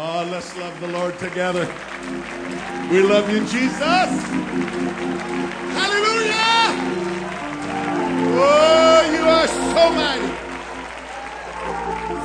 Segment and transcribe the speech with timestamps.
[0.00, 1.66] Oh, let's love the Lord together.
[2.88, 4.10] We love you, Jesus.
[5.74, 6.70] Hallelujah.
[8.30, 10.32] Oh, you are so mighty.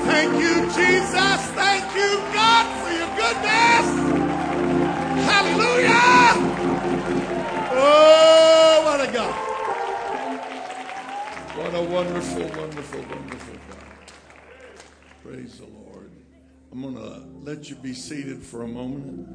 [0.05, 1.39] Thank you, Jesus.
[1.57, 3.87] Thank you, God, for your goodness.
[5.25, 6.29] Hallelujah.
[7.73, 9.33] Oh, what a God.
[11.57, 14.11] What a wonderful, wonderful, wonderful God.
[15.23, 15.92] Praise the Lord.
[16.73, 19.29] I'm going to let you be seated for a moment.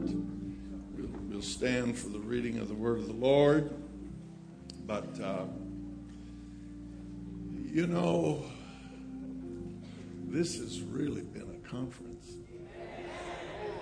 [0.97, 3.71] We'll, we'll stand for the reading of the word of the Lord.
[4.89, 5.45] But, uh,
[7.65, 8.43] you know,
[10.27, 12.27] this has really been a conference.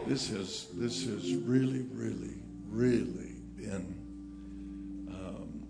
[0.07, 5.67] This has, this has really, really, really been um,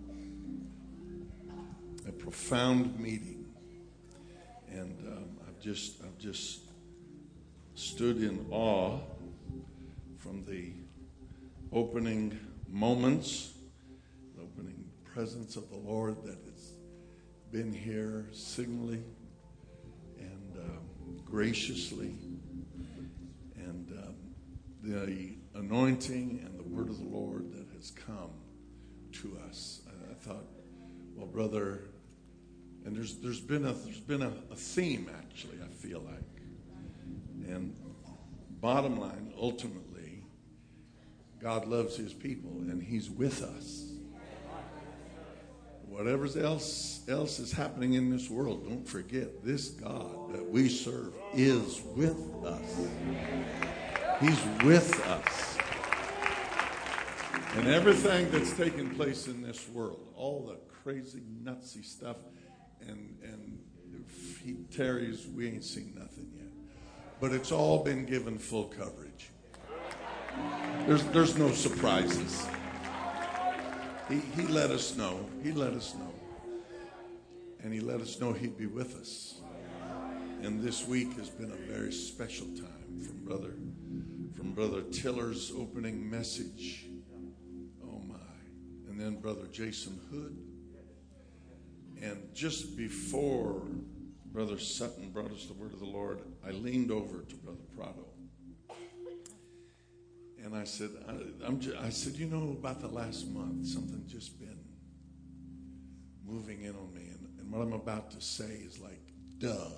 [2.05, 3.45] a profound meeting.
[4.69, 6.66] And um, I've just, I've just
[7.77, 8.99] stood in awe
[10.17, 10.71] from the
[11.71, 13.53] opening moments,
[14.35, 16.71] the opening presence of the Lord that has
[17.51, 19.03] been here signally
[20.17, 22.15] and um, graciously,
[23.57, 24.15] and um,
[24.81, 28.31] the anointing and the word of the Lord that has come
[29.21, 29.81] to us.
[29.87, 30.47] I, I thought,
[31.15, 31.81] well, brother,
[32.85, 35.59] and there's there's been a there's been a, a theme actually.
[35.63, 36.26] I feel like.
[37.47, 37.75] And
[38.59, 40.23] bottom line, ultimately,
[41.39, 43.83] God loves his people and he's with us.
[45.87, 51.13] Whatever else, else is happening in this world, don't forget this God that we serve
[51.33, 52.87] is with us.
[54.19, 55.57] He's with us.
[57.55, 62.17] And everything that's taking place in this world, all the crazy, nutsy stuff,
[62.81, 63.59] and, and
[64.43, 66.47] he tarries, we ain't seen nothing yet
[67.19, 69.31] but it's all been given full coverage.
[70.85, 72.47] There's, there's no surprises.
[74.07, 75.27] He, he let us know.
[75.43, 76.13] He let us know.
[77.61, 79.41] And he let us know he'd be with us.
[80.41, 83.55] And this week has been a very special time from brother
[84.37, 86.85] from brother Tiller's opening message.
[87.83, 88.15] Oh my.
[88.87, 90.37] And then brother Jason Hood.
[92.01, 93.63] And just before
[94.31, 98.05] Brother Sutton brought us the word of the Lord, I leaned over to Brother Prado.
[100.43, 104.39] And I said, I, just, I said, you know, about the last month, something just
[104.39, 104.59] been
[106.25, 107.09] moving in on me.
[107.09, 109.01] And, and what I'm about to say is like,
[109.39, 109.69] duh.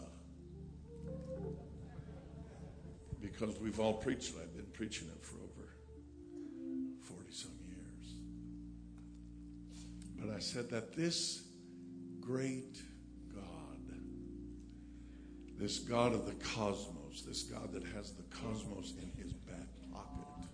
[3.21, 4.41] Because we've all preached it.
[4.43, 5.69] I've been preaching it for over
[7.01, 8.13] 40 some years.
[10.17, 11.43] But I said that this
[12.19, 12.81] great
[15.59, 20.47] this God of the cosmos, this God that has the cosmos in his back pocket,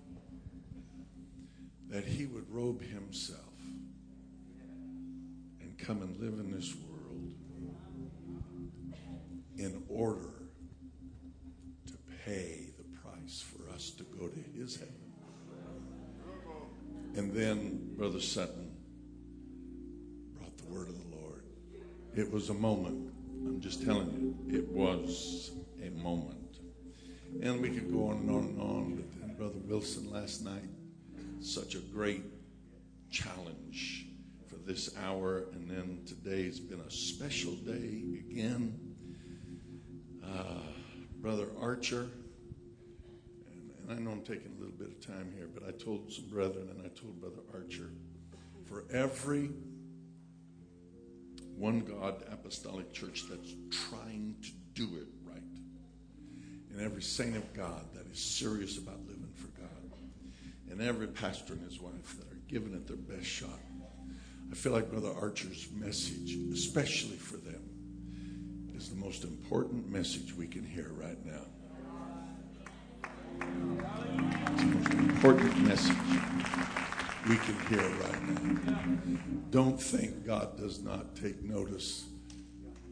[1.89, 3.39] that he would robe himself
[5.61, 7.33] and come and live in this world
[9.57, 10.33] in order
[11.85, 11.93] to
[12.25, 14.93] pay the price for us to go to his heaven.
[17.15, 18.75] And then Brother Sutton
[20.33, 21.43] brought the word of the Lord.
[22.15, 23.14] It was a moment
[23.45, 25.51] I'm just telling you, it was
[25.83, 26.57] a moment.
[27.41, 29.03] And we could go on and on and on.
[29.21, 30.69] But Brother Wilson last night,
[31.41, 32.23] such a great
[33.11, 34.07] challenge
[34.49, 35.45] for this hour.
[35.53, 38.79] And then today's been a special day again.
[40.23, 40.61] Uh,
[41.21, 42.07] Brother Archer,
[43.47, 46.25] and I know I'm taking a little bit of time here, but I told some
[46.29, 47.91] brethren and I told Brother Archer,
[48.67, 49.51] for every
[51.57, 53.53] one God apostolic church that's
[53.89, 55.41] trying to do it right.
[56.71, 59.69] And every saint of God that is serious about living for God.
[60.69, 63.59] And every pastor and his wife that are giving it their best shot.
[64.51, 67.61] I feel like Brother Archer's message, especially for them,
[68.75, 71.45] is the most important message we can hear right now.
[74.51, 76.84] It's the most important message
[77.27, 78.79] we can hear right now.
[79.49, 82.05] Don't think God does not take notice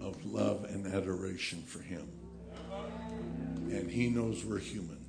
[0.01, 2.07] of love and adoration for Him.
[3.69, 5.05] And He knows we're human,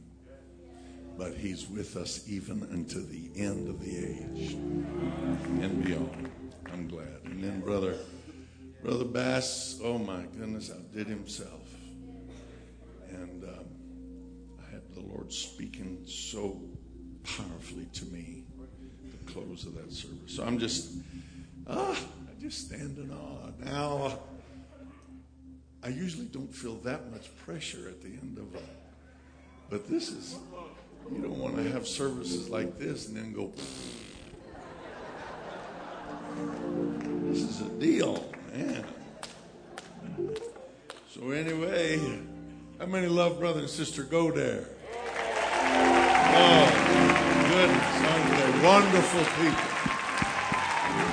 [1.17, 6.31] but He's with us even unto the end of the age and beyond.
[6.71, 7.21] I'm glad.
[7.25, 7.97] And then, brother,
[8.83, 11.63] brother Bass, oh my goodness, outdid himself.
[13.09, 13.65] And um,
[14.61, 16.61] I had the Lord speaking so
[17.23, 18.44] powerfully to me
[19.27, 20.35] close of that service.
[20.35, 20.93] So I'm just,
[21.67, 23.51] ah, I just stand in awe.
[23.65, 24.19] Now,
[25.83, 28.63] I usually don't feel that much pressure at the end of a
[29.69, 30.37] But this is,
[31.13, 33.53] you don't want to have services like this and then go,
[37.31, 38.85] this is a deal, man.
[41.11, 42.01] So, anyway,
[42.79, 44.67] how many love brother and sister go there?
[46.37, 47.95] Oh, goodness.
[48.63, 49.71] Wonderful people.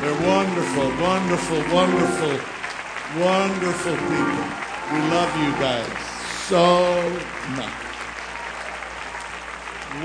[0.02, 2.40] They're wonderful, wonderful, wonderful,
[3.20, 4.46] wonderful people.
[4.92, 5.88] We love you guys
[6.48, 7.20] so
[7.56, 7.74] much.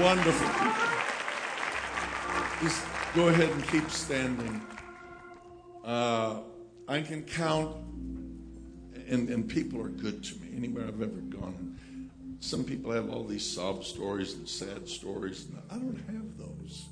[0.00, 0.86] Wonderful people.
[2.62, 2.82] Just
[3.14, 4.60] go ahead and keep standing.
[5.84, 6.40] Uh,
[6.88, 7.76] I can count,
[9.08, 11.78] and, and people are good to me anywhere I've ever gone.
[12.40, 15.46] Some people have all these sob stories and sad stories.
[15.70, 16.86] I don't have those.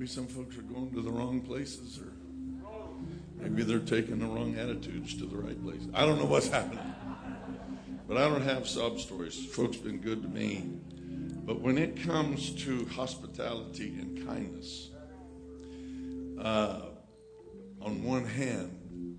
[0.00, 2.10] Maybe some folks are going to the wrong places, or
[3.36, 5.82] maybe they're taking the wrong attitudes to the right place.
[5.92, 6.94] I don't know what's happening.
[8.08, 9.44] But I don't have sob stories.
[9.44, 10.64] Folks been good to me.
[11.44, 14.88] But when it comes to hospitality and kindness,
[16.40, 16.80] uh,
[17.82, 19.18] on one hand,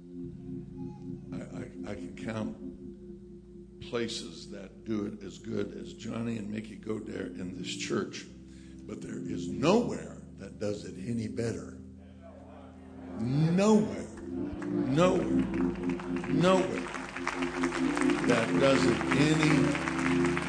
[1.31, 2.57] I, I, I, can count
[3.88, 8.25] places that do it as good as Johnny and Mickey Godare in this church,
[8.88, 11.77] but there is nowhere that does it any better.
[13.19, 15.45] Nowhere, nowhere,
[16.29, 16.81] nowhere
[18.25, 19.63] that does it any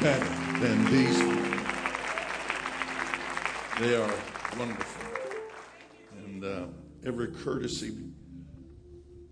[0.01, 0.25] better
[0.59, 1.19] than these.
[3.79, 4.13] They are
[4.57, 5.05] wonderful.
[6.25, 6.65] And uh,
[7.05, 7.93] every courtesy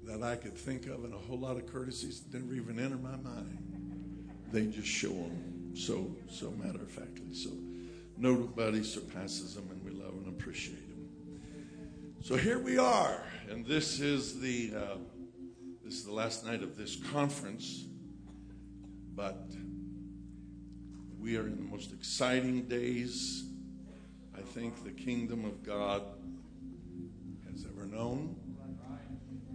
[0.04, 3.16] that I could think of, and a whole lot of courtesies never even enter my
[3.18, 4.30] mind.
[4.52, 7.34] They just show them so, so matter of factly.
[7.34, 7.50] So
[8.18, 9.70] nobody surpasses them,
[10.42, 11.08] appreciate them.
[12.24, 14.98] So here we are, and this is the uh,
[15.86, 17.86] this is the last night of this conference,
[19.16, 19.52] but
[21.20, 23.46] we are in the most exciting days
[24.36, 26.02] I think the kingdom of God
[27.52, 28.36] has ever known.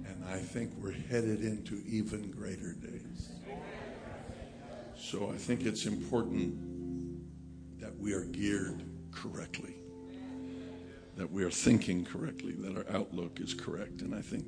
[0.05, 3.31] And I think we're headed into even greater days.
[4.97, 6.55] So I think it's important
[7.81, 9.76] that we are geared correctly,
[11.17, 14.03] that we are thinking correctly, that our outlook is correct.
[14.03, 14.45] And I think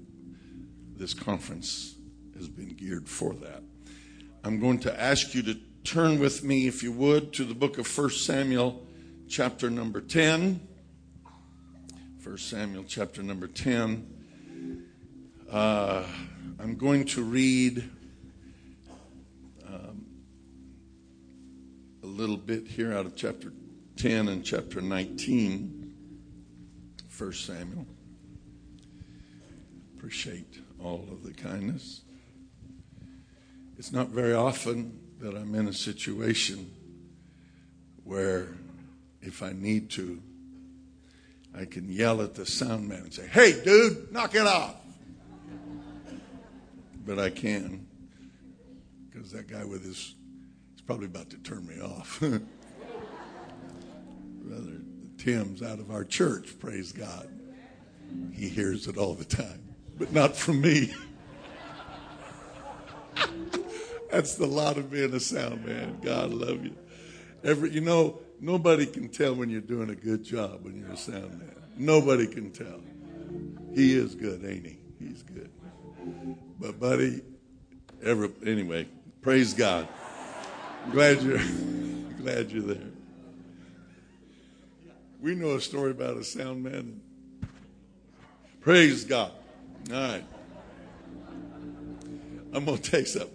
[0.96, 1.96] this conference
[2.36, 3.62] has been geared for that.
[4.44, 7.78] I'm going to ask you to turn with me, if you would, to the book
[7.78, 8.86] of 1 Samuel,
[9.28, 10.60] chapter number 10.
[12.22, 14.86] 1 Samuel, chapter number 10.
[15.50, 16.04] Uh,
[16.60, 17.88] I'm going to read
[19.66, 20.04] um,
[22.02, 23.52] a little bit here out of chapter
[23.96, 25.87] 10 and chapter 19,
[27.18, 27.86] 1 Samuel.
[29.96, 32.02] Appreciate all of the kindness.
[33.76, 36.70] It's not very often that I'm in a situation
[38.04, 38.48] where,
[39.20, 40.22] if I need to,
[41.56, 44.76] I can yell at the sound man and say, Hey, dude, knock it off
[47.08, 47.86] but I can
[49.10, 50.14] because that guy with his
[50.72, 52.22] he's probably about to turn me off.
[55.28, 57.28] Tim's out of our church, praise God.
[58.32, 59.62] He hears it all the time,
[59.98, 60.94] but not from me.
[64.10, 65.98] That's the lot of being a sound man.
[66.02, 66.74] God love you.
[67.44, 70.96] Every you know, nobody can tell when you're doing a good job when you're a
[70.96, 71.62] sound man.
[71.76, 72.80] Nobody can tell.
[73.74, 74.78] He is good, ain't he?
[74.98, 75.50] He's good.
[76.58, 77.20] But buddy,
[78.02, 78.88] ever anyway,
[79.20, 79.88] praise God.
[80.90, 81.38] glad you're
[82.22, 82.97] glad you're there.
[85.20, 87.00] We know a story about a sound man.
[88.60, 89.32] Praise God.
[89.90, 90.24] All right.
[92.52, 93.28] I'm gonna take some.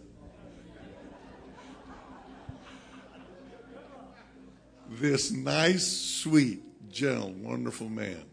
[4.89, 8.23] This nice, sweet, gentle, wonderful man.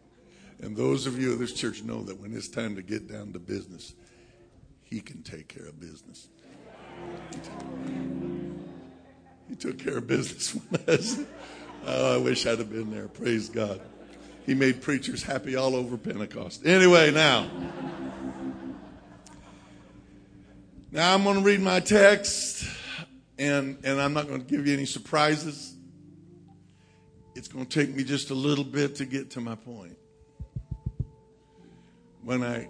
[0.63, 3.33] And those of you of this church know that when it's time to get down
[3.33, 3.95] to business,
[4.83, 6.29] he can take care of business.
[9.49, 11.21] He took care of business with us.
[11.87, 13.09] Oh, I wish I'd have been there.
[13.09, 13.81] Praise God.
[14.47, 16.67] He made preachers happy all over Pentecost.
[16.67, 17.51] Anyway, now.
[20.91, 22.65] Now I'm going to read my text,
[23.39, 25.77] and, and I'm not going to give you any surprises.
[27.37, 29.97] It's going to take me just a little bit to get to my point.
[32.23, 32.69] When I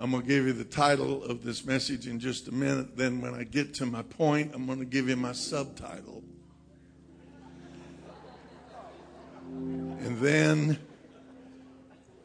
[0.00, 2.96] I'm going to give you the title of this message in just a minute.
[2.96, 6.24] Then, when I get to my point, I'm going to give you my subtitle.
[10.00, 10.78] And then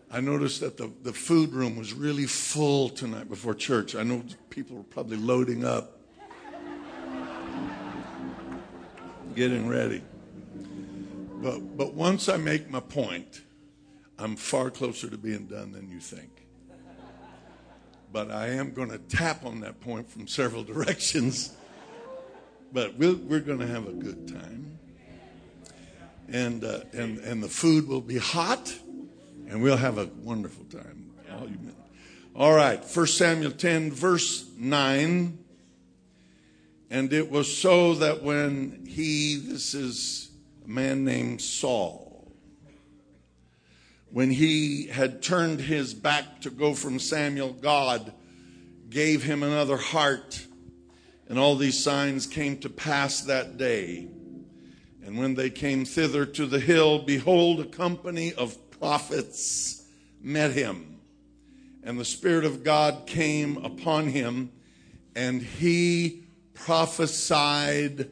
[0.09, 3.95] I noticed that the, the food room was really full tonight before church.
[3.95, 5.91] I know people were probably loading up.
[9.35, 10.01] getting ready.
[11.41, 13.41] But, but once I make my point,
[14.17, 16.47] I'm far closer to being done than you think.
[18.13, 21.51] But I am going to tap on that point from several directions.
[22.71, 24.74] But we we are going to have a good time.
[26.27, 28.73] And, uh, and, and the food will be hot,
[29.47, 31.11] and we'll have a wonderful time.
[31.31, 31.75] All, you men.
[32.35, 35.37] All right, 1 Samuel 10, verse 9.
[36.89, 40.31] And it was so that when he, this is
[40.65, 42.31] a man named Saul,
[44.15, 48.13] when he had turned his back to go from Samuel, God
[48.89, 50.45] gave him another heart.
[51.27, 54.07] And all these signs came to pass that day.
[55.05, 59.85] And when they came thither to the hill, behold, a company of prophets
[60.19, 60.99] met him.
[61.83, 64.51] And the Spirit of God came upon him,
[65.15, 66.23] and he
[66.55, 68.09] prophesied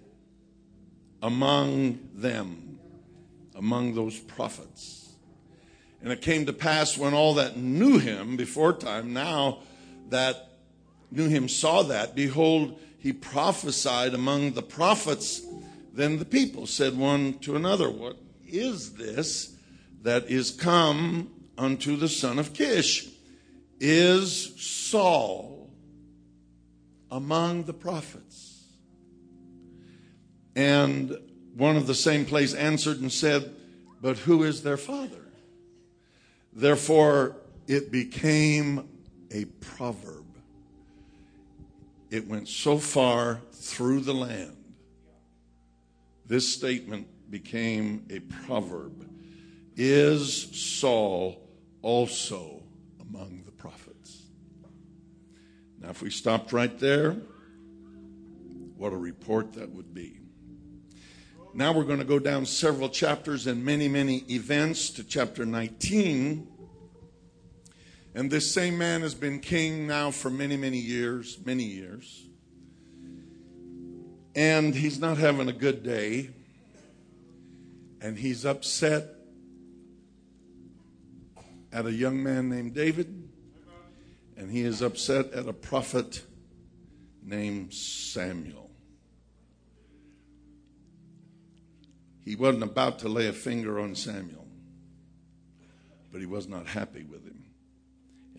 [1.23, 2.77] among them,
[3.55, 5.13] among those prophets.
[6.03, 9.59] And it came to pass when all that knew him before time, now
[10.09, 10.49] that
[11.09, 15.41] knew him saw that, behold, he prophesied among the prophets.
[15.93, 19.55] Then the people said one to another, What is this
[20.01, 23.09] that is come unto the son of Kish?
[23.79, 25.69] Is Saul
[27.11, 28.63] among the prophets?
[30.55, 31.15] And
[31.55, 33.53] one of the same place answered and said,
[34.01, 35.27] But who is their father?
[36.51, 37.35] Therefore,
[37.67, 38.87] it became
[39.31, 40.25] a proverb.
[42.09, 44.62] It went so far through the land.
[46.25, 49.09] This statement became a proverb.
[49.75, 51.47] Is Saul
[51.81, 52.63] also
[53.01, 54.23] among the prophets?
[55.79, 57.17] Now, if we stopped right there,
[58.77, 60.19] what a report that would be.
[61.53, 66.47] Now we're going to go down several chapters and many, many events to chapter 19.
[68.15, 72.27] And this same man has been king now for many, many years, many years.
[74.35, 76.29] And he's not having a good day.
[78.01, 79.05] And he's upset
[81.71, 83.29] at a young man named David.
[84.35, 86.23] And he is upset at a prophet
[87.21, 88.69] named Samuel.
[92.25, 94.47] He wasn't about to lay a finger on Samuel,
[96.11, 97.43] but he was not happy with him.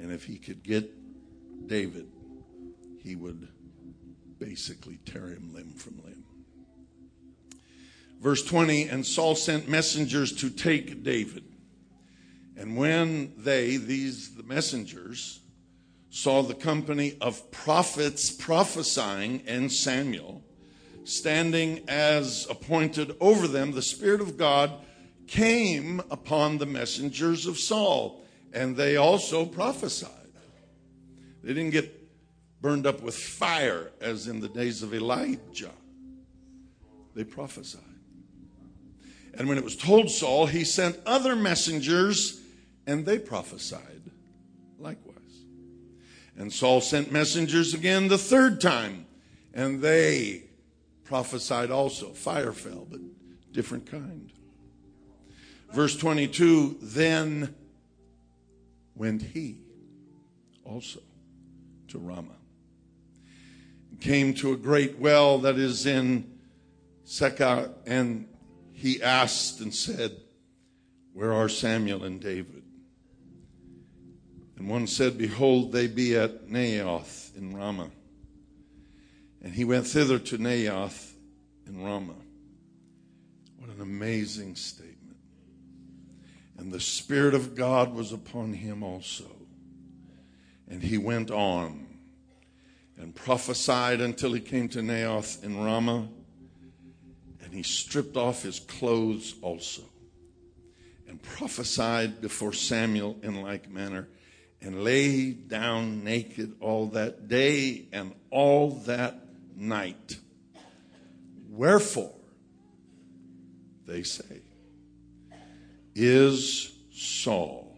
[0.00, 0.90] And if he could get
[1.66, 2.10] David,
[3.02, 3.48] he would
[4.44, 6.24] basically tear him limb from limb.
[8.20, 11.44] Verse 20 And Saul sent messengers to take David.
[12.56, 15.40] And when they, these, the messengers,
[16.10, 20.44] saw the company of prophets prophesying and Samuel,
[21.04, 24.72] standing as appointed over them, the Spirit of God
[25.26, 28.22] came upon the messengers of Saul,
[28.52, 30.10] and they also prophesied.
[31.42, 32.03] They didn't get
[32.64, 35.70] burned up with fire as in the days of Elijah,
[37.14, 37.82] they prophesied.
[39.34, 42.40] And when it was told Saul, he sent other messengers,
[42.86, 44.00] and they prophesied
[44.78, 45.44] likewise.
[46.38, 49.04] And Saul sent messengers again the third time,
[49.52, 50.44] and they
[51.04, 52.14] prophesied also.
[52.14, 53.00] Fire fell, but
[53.52, 54.32] different kind.
[55.70, 57.54] Verse 22 Then
[58.94, 59.58] went he
[60.64, 61.00] also
[61.88, 62.38] to Ramah,
[64.00, 66.38] came to a great well that is in
[67.06, 68.28] Sechu, and
[68.72, 70.16] he asked and said,
[71.12, 72.62] Where are Samuel and David?
[74.56, 77.90] And one said, Behold, they be at Naioth in Ramah.
[79.42, 81.12] And he went thither to Naioth
[81.66, 82.14] in Ramah.
[83.58, 85.16] What an amazing statement.
[86.56, 89.30] And the Spirit of God was upon him also.
[90.68, 91.83] And he went on
[92.98, 96.08] and prophesied until he came to Naioth in Ramah.
[97.42, 99.82] And he stripped off his clothes also
[101.06, 104.08] and prophesied before Samuel in like manner
[104.60, 109.20] and lay down naked all that day and all that
[109.54, 110.16] night.
[111.50, 112.14] Wherefore,
[113.86, 114.40] they say,
[115.94, 117.76] is Saul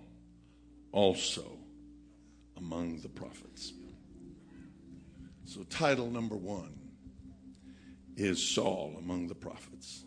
[0.92, 1.58] also
[2.56, 3.45] among the prophets?
[5.56, 6.70] So, title number one
[8.14, 10.02] is Saul among the prophets.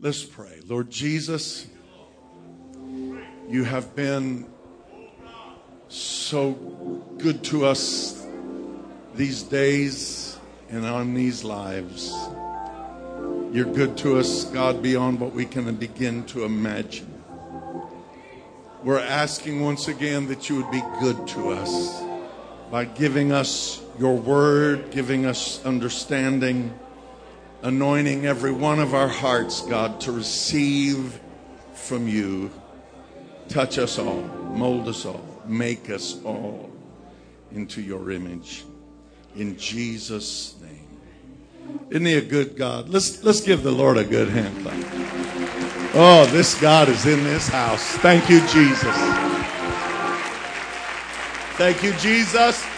[0.00, 0.60] Let's pray.
[0.66, 1.66] Lord Jesus,
[3.46, 4.46] you have been
[5.88, 6.52] so
[7.18, 8.26] good to us
[9.14, 10.38] these days
[10.70, 12.10] and on these lives.
[13.52, 17.22] You're good to us, God, beyond what we can begin to imagine.
[18.82, 22.02] We're asking once again that you would be good to us
[22.70, 26.76] by giving us your word, giving us understanding,
[27.62, 31.20] anointing every one of our hearts, God, to receive
[31.74, 32.50] from you.
[33.48, 36.70] Touch us all, mold us all, make us all
[37.52, 38.64] into your image.
[39.36, 41.80] In Jesus' name.
[41.90, 42.88] Isn't he a good God?
[42.88, 44.76] Let's, let's give the Lord a good hand clap.
[45.96, 47.84] Oh, this God is in this house.
[47.98, 48.96] Thank you, Jesus.
[51.56, 52.73] Thank you, Jesus.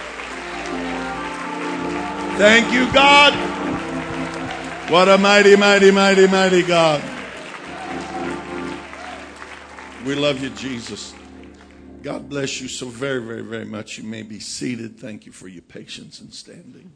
[2.38, 3.32] Thank you, God.
[4.90, 7.02] What a mighty, mighty, mighty, mighty God.
[10.04, 11.14] We love you, Jesus.
[12.02, 13.96] God bless you so very, very, very much.
[13.96, 15.00] You may be seated.
[15.00, 16.92] Thank you for your patience and standing.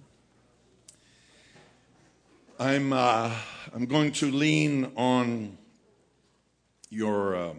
[2.59, 3.35] I'm, uh,
[3.75, 5.57] I'm going to lean on
[6.91, 7.55] your uh,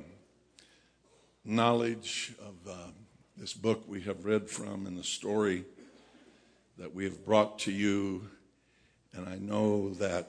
[1.43, 2.91] knowledge of uh,
[3.35, 5.65] this book we have read from and the story
[6.81, 8.27] that we have brought to you.
[9.13, 10.27] And I know that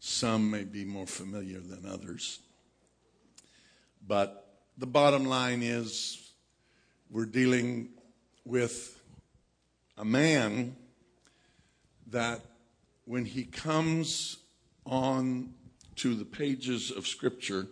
[0.00, 2.40] some may be more familiar than others.
[4.04, 6.32] But the bottom line is
[7.08, 7.90] we're dealing
[8.44, 9.00] with
[9.96, 10.74] a man
[12.08, 12.40] that
[13.04, 14.38] when he comes
[14.84, 15.54] on
[15.96, 17.68] to the pages of Scripture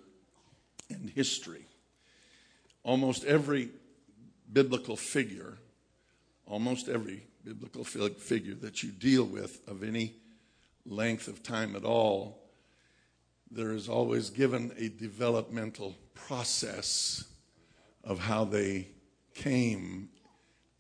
[0.89, 1.67] and history,
[2.85, 3.71] almost every
[4.53, 5.59] biblical figure,
[6.47, 10.15] almost every biblical figure that you deal with of any
[10.87, 12.43] length of time at all,
[13.51, 17.25] there is always given a developmental process
[18.05, 18.89] of how they
[19.35, 20.09] came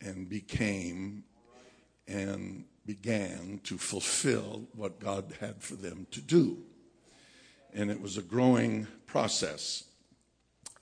[0.00, 1.24] and became
[2.08, 6.58] and began to fulfill what God had for them to do.
[7.72, 9.84] And it was a growing process.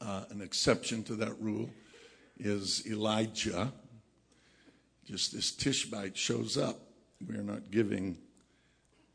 [0.01, 1.69] Uh, an exception to that rule
[2.39, 3.71] is Elijah.
[5.05, 6.79] Just this Tishbite shows up.
[7.27, 8.19] We are not giving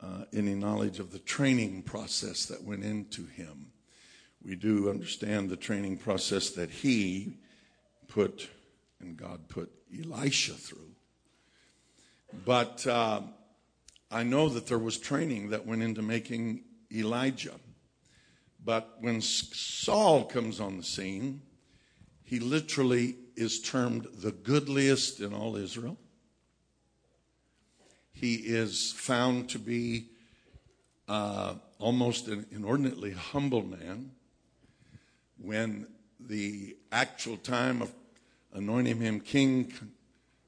[0.00, 3.72] uh, any knowledge of the training process that went into him.
[4.44, 7.38] We do understand the training process that he
[8.08, 8.48] put
[9.00, 10.92] and God put Elisha through.
[12.44, 13.22] But uh,
[14.10, 17.54] I know that there was training that went into making Elijah.
[18.64, 21.42] But when Saul comes on the scene,
[22.22, 25.96] he literally is termed the goodliest in all Israel.
[28.12, 30.06] He is found to be
[31.08, 34.12] uh, almost an inordinately humble man.
[35.38, 35.86] When
[36.18, 37.92] the actual time of
[38.54, 39.72] anointing him king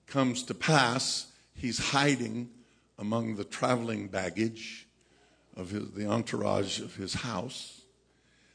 [0.07, 2.49] comes to pass, he's hiding
[2.99, 4.89] among the traveling baggage
[5.57, 7.83] of his, the entourage of his house.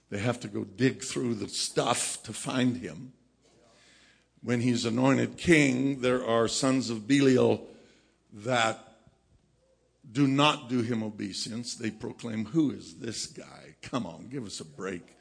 [0.09, 3.13] They have to go dig through the stuff to find him.
[4.43, 7.65] When he's anointed king, there are sons of Belial
[8.34, 8.97] that
[10.12, 11.75] do not do him obeisance.
[11.75, 13.75] They proclaim, Who is this guy?
[13.82, 15.15] Come on, give us a break.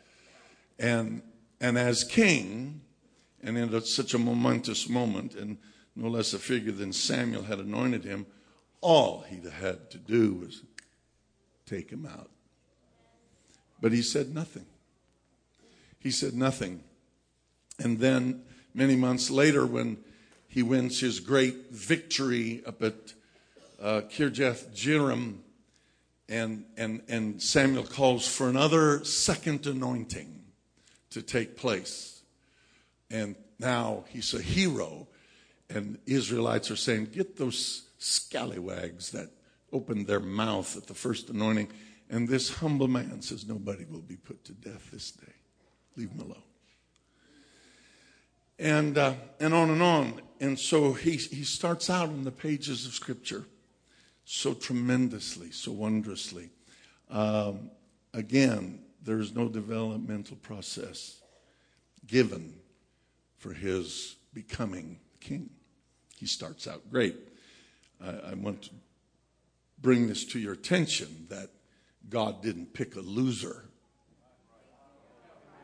[0.78, 1.22] And,
[1.60, 2.80] and as king,
[3.42, 5.58] and in such a momentous moment, and
[5.94, 8.26] no less a figure than Samuel had anointed him,
[8.80, 10.62] all he had to do was
[11.64, 12.30] take him out.
[13.80, 14.66] But he said nothing.
[16.00, 16.82] He said nothing.
[17.78, 18.42] And then
[18.74, 19.98] many months later, when
[20.48, 22.94] he wins his great victory up at
[23.80, 25.38] uh, Kirjath Jearim,
[26.28, 30.42] and, and, and Samuel calls for another second anointing
[31.10, 32.22] to take place.
[33.10, 35.08] And now he's a hero
[35.74, 39.30] and Israelites are saying, Get those scallywags that
[39.72, 41.68] opened their mouth at the first anointing.
[42.10, 45.32] And this humble man says, Nobody will be put to death this day.
[45.96, 46.42] Leave him alone.
[48.58, 50.20] And, uh, and on and on.
[50.40, 53.44] And so he, he starts out in the pages of Scripture
[54.24, 56.50] so tremendously, so wondrously.
[57.10, 57.70] Um,
[58.14, 61.20] again, there is no developmental process
[62.06, 62.54] given
[63.38, 65.50] for his becoming king
[66.22, 67.16] he starts out great.
[68.00, 68.70] I, I want to
[69.80, 71.50] bring this to your attention that
[72.08, 73.64] God didn't pick a loser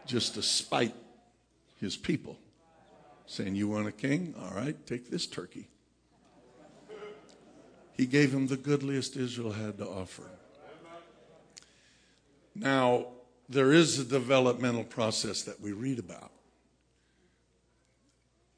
[0.04, 0.96] just to spite
[1.76, 2.40] his people,
[3.28, 4.34] saying, You want a king?
[4.40, 5.68] All right, take this turkey.
[7.96, 10.24] He gave him the goodliest Israel had to offer.
[12.54, 13.06] Now,
[13.48, 16.32] there is a developmental process that we read about.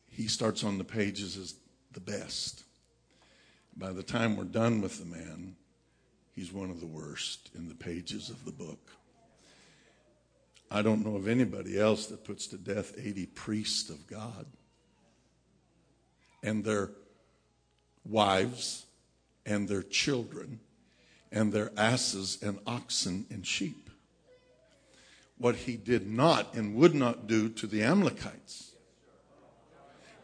[0.09, 1.55] He starts on the pages as
[1.93, 2.65] the best.
[3.77, 5.57] By the time we're done with the man,
[6.35, 8.91] he's one of the worst in the pages of the book.
[10.71, 14.47] I don't know of anybody else that puts to death 80 priests of God
[16.42, 16.90] and their
[18.05, 18.87] wives
[19.46, 20.61] and their children
[21.33, 23.90] and their asses and oxen and sheep.
[25.38, 28.70] What he did not and would not do to the Amalekites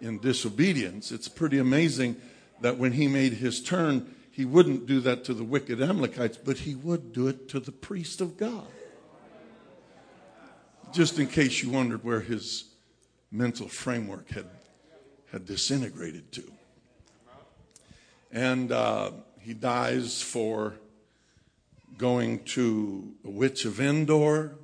[0.00, 2.16] in disobedience, it's pretty amazing
[2.60, 6.58] that when he made his turn, he wouldn't do that to the wicked Amalekites, but
[6.58, 8.66] he would do it to the priest of God.
[10.92, 12.64] Just in case you wondered where his
[13.30, 14.46] mental framework had,
[15.32, 16.52] had disintegrated to.
[18.32, 20.74] And uh, he dies for
[21.98, 24.54] going to a witch of Endor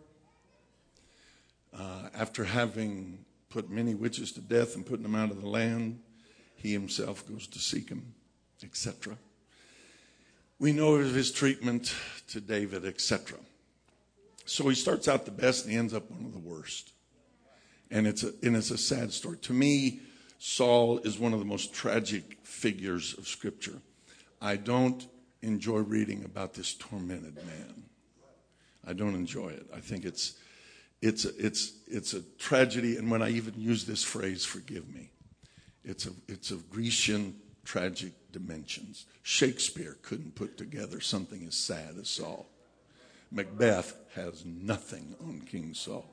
[1.76, 6.00] uh, after having put many witches to death and putting them out of the land.
[6.56, 8.14] He himself goes to seek him,
[8.62, 9.16] etc.
[10.58, 11.94] We know of his treatment
[12.28, 13.38] to David, etc.
[14.44, 16.92] So he starts out the best and he ends up one of the worst.
[17.90, 19.38] And it's a, and it's a sad story.
[19.38, 20.00] To me,
[20.44, 23.80] Saul is one of the most tragic figures of Scripture.
[24.40, 25.06] I don't
[25.40, 27.84] enjoy reading about this tormented man.
[28.84, 29.68] I don't enjoy it.
[29.72, 30.34] I think it's,
[31.00, 32.96] it's, a, it's, it's a tragedy.
[32.96, 35.12] And when I even use this phrase, forgive me,
[35.84, 39.06] it's, a, it's of Grecian tragic dimensions.
[39.22, 42.48] Shakespeare couldn't put together something as sad as Saul.
[43.30, 46.10] Macbeth has nothing on King Saul.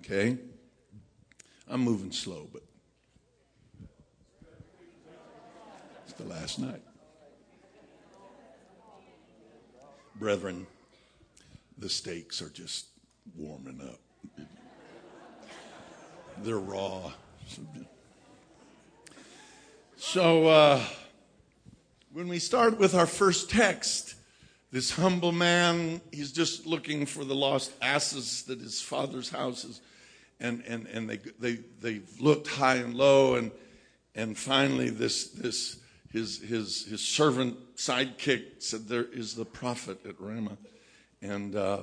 [0.00, 0.36] Okay?
[1.66, 2.62] I'm moving slow, but
[6.20, 6.82] the last night.
[10.16, 10.66] Brethren,
[11.78, 12.86] the steaks are just
[13.36, 14.46] warming up.
[16.42, 17.12] They're raw.
[19.96, 20.82] So, uh,
[22.12, 24.14] when we start with our first text,
[24.72, 29.80] this humble man, he's just looking for the lost asses that his father's house is.
[30.38, 33.36] And, and, and they, they, they've looked high and low.
[33.36, 33.50] And,
[34.14, 35.79] and finally, this, this,
[36.12, 40.58] his, his, his servant sidekick said, There is the prophet at Ramah.
[41.22, 41.82] And uh,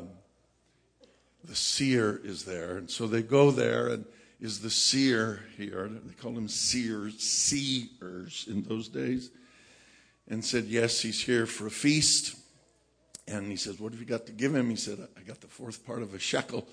[1.44, 2.78] the seer is there.
[2.78, 4.06] And so they go there, and
[4.40, 5.90] is the seer here.
[5.90, 9.32] They called him seers, seers in those days.
[10.28, 12.36] And said, Yes, he's here for a feast.
[13.28, 14.70] And he says, What have you got to give him?
[14.70, 16.68] He said, I got the fourth part of a shekel,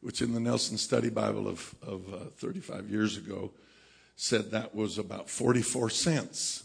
[0.00, 3.50] which in the Nelson Study Bible of, of uh, 35 years ago
[4.14, 6.64] said that was about 44 cents.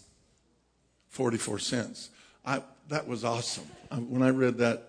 [1.18, 2.12] 44 cents.
[2.46, 3.66] I, that was awesome.
[3.90, 4.84] I, when I read that,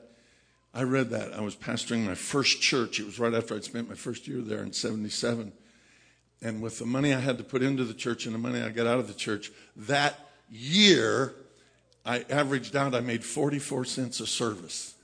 [0.74, 1.32] I read that.
[1.32, 3.00] I was pastoring my first church.
[3.00, 5.52] It was right after I'd spent my first year there in 77.
[6.42, 8.68] And with the money I had to put into the church and the money I
[8.68, 11.34] got out of the church, that year,
[12.04, 14.96] I averaged out, I made 44 cents a service.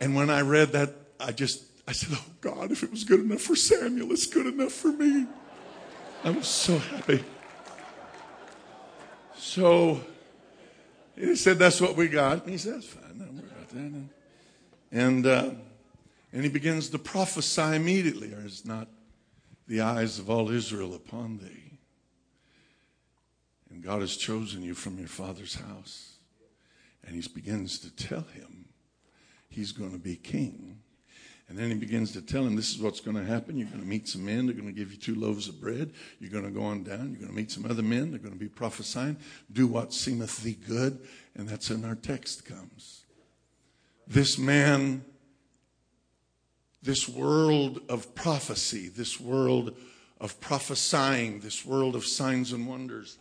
[0.00, 3.18] And when I read that, I just, I said, oh God, if it was good
[3.18, 5.26] enough for Samuel, it's good enough for me.
[6.22, 7.24] I was so happy.
[9.52, 10.00] So
[11.14, 12.44] he said, that's what we got.
[12.44, 14.08] And he said, that's fine, don't worry about that.
[14.98, 15.50] And, uh,
[16.32, 18.88] and he begins to prophesy immediately, or is not
[19.68, 21.78] the eyes of all Israel upon thee?
[23.70, 26.16] And God has chosen you from your father's house.
[27.04, 28.68] And he begins to tell him
[29.50, 30.78] he's going to be king.
[31.52, 33.58] And then he begins to tell him this is what's going to happen.
[33.58, 34.46] You're going to meet some men.
[34.46, 35.92] They're going to give you two loaves of bread.
[36.18, 37.10] You're going to go on down.
[37.10, 38.10] You're going to meet some other men.
[38.10, 39.18] They're going to be prophesying.
[39.52, 40.98] Do what seemeth thee good.
[41.34, 43.04] And that's in our text comes.
[44.08, 45.04] This man,
[46.82, 49.76] this world of prophecy, this world
[50.22, 53.18] of prophesying, this world of signs and wonders,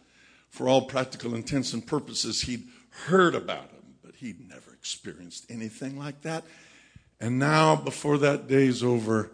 [0.48, 2.64] for all practical intents and purposes, he'd
[3.08, 6.46] heard about him, but he'd never experienced anything like that.
[7.22, 9.32] And now, before that day's over,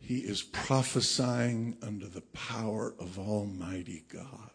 [0.00, 4.50] he is prophesying under the power of Almighty God.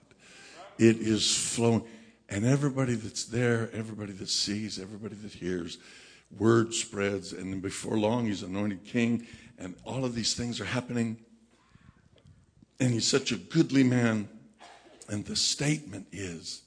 [0.77, 1.83] It is flowing.
[2.27, 5.77] And everybody that's there, everybody that sees, everybody that hears,
[6.37, 7.31] word spreads.
[7.31, 9.27] And before long, he's anointed king.
[9.59, 11.17] And all of these things are happening.
[12.79, 14.27] And he's such a goodly man
[15.09, 16.63] and the statement is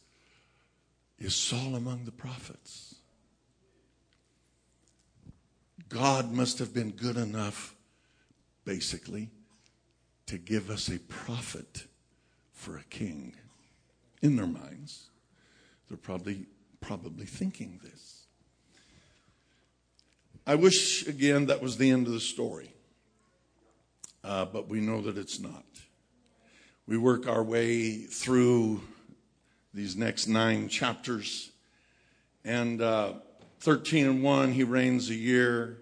[1.19, 2.86] Is Saul among the prophets?
[5.89, 7.75] God must have been good enough,
[8.65, 9.31] basically,
[10.27, 11.87] to give us a prophet
[12.53, 13.35] for a king.
[14.23, 15.11] In their minds,
[15.89, 16.47] they're probably,
[16.81, 18.27] probably thinking this.
[20.47, 22.73] I wish, again, that was the end of the story.
[24.25, 25.65] Uh, but we know that it's not
[26.87, 28.81] we work our way through
[29.75, 31.51] these next nine chapters,
[32.45, 33.15] And uh,
[33.67, 35.79] 13 and 1, he reigns a year.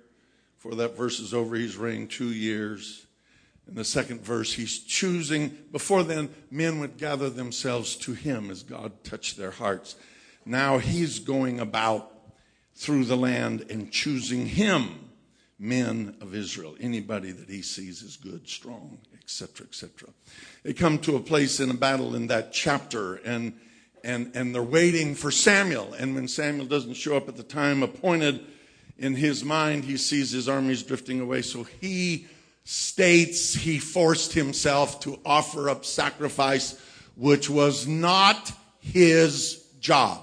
[0.56, 3.04] For that verse is over, he's reigned two years.
[3.68, 5.50] In the second verse, he's choosing.
[5.70, 9.96] Before then, men would gather themselves to him as God touched their hearts.
[10.46, 12.10] Now he's going about
[12.74, 15.10] through the land and choosing him
[15.58, 20.08] men of Israel, anybody that he sees as good, strong, etc., etc.
[20.62, 23.52] They come to a place in a battle in that chapter, and
[24.04, 25.94] and and they're waiting for Samuel.
[25.94, 28.44] And when Samuel doesn't show up at the time appointed,
[28.98, 31.42] in his mind he sees his armies drifting away.
[31.42, 32.26] So he
[32.64, 36.80] states he forced himself to offer up sacrifice,
[37.16, 40.20] which was not his job.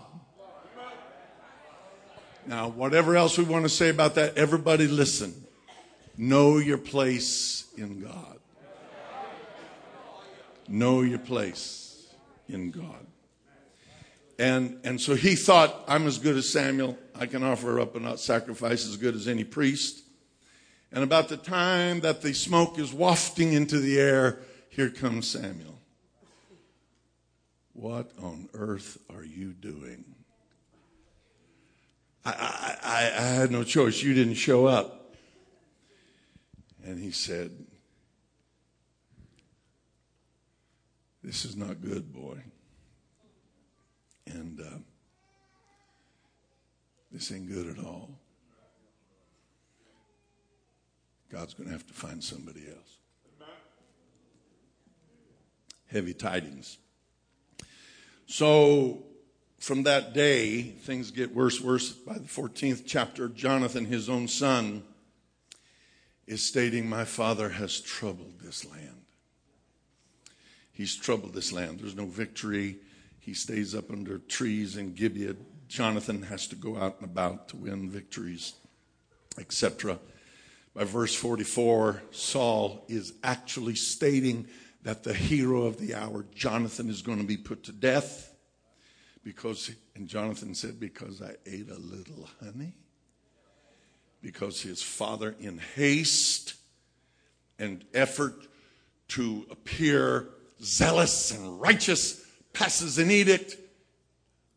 [2.48, 5.34] Now, whatever else we want to say about that, everybody listen.
[6.18, 8.40] Know your place in God.
[10.68, 12.08] Know your place
[12.48, 13.06] in God.
[14.40, 16.98] And, and so he thought, I'm as good as Samuel.
[17.16, 20.04] I can offer up a sacrifice as good as any priest.
[20.92, 24.40] And about the time that the smoke is wafting into the air,
[24.70, 25.80] here comes Samuel.
[27.74, 30.04] What on earth are you doing?
[32.26, 34.02] I, I, I had no choice.
[34.02, 35.16] You didn't show up.
[36.84, 37.52] And he said,
[41.24, 42.40] This is not good, boy.
[44.34, 44.78] And uh,
[47.12, 48.10] this ain't good at all.
[51.32, 52.98] God's going to have to find somebody else.
[55.88, 56.78] Heavy tidings.
[58.26, 59.04] So
[59.60, 61.92] from that day, things get worse, worse.
[61.92, 64.84] By the 14th chapter, Jonathan, his own son,
[66.28, 69.02] is stating, My father has troubled this land.
[70.72, 71.80] He's troubled this land.
[71.80, 72.78] There's no victory.
[73.22, 75.36] He stays up under trees in Gibeah.
[75.68, 78.56] Jonathan has to go out and about to win victories,
[79.38, 80.00] etc.
[80.76, 84.48] By verse 44, Saul is actually stating
[84.82, 88.34] that the hero of the hour, Jonathan, is going to be put to death
[89.24, 92.74] because, and Jonathan said, because I ate a little honey.
[94.20, 96.56] Because his father, in haste
[97.60, 98.48] and effort
[99.10, 100.30] to appear
[100.64, 103.58] zealous and righteous, passes an edict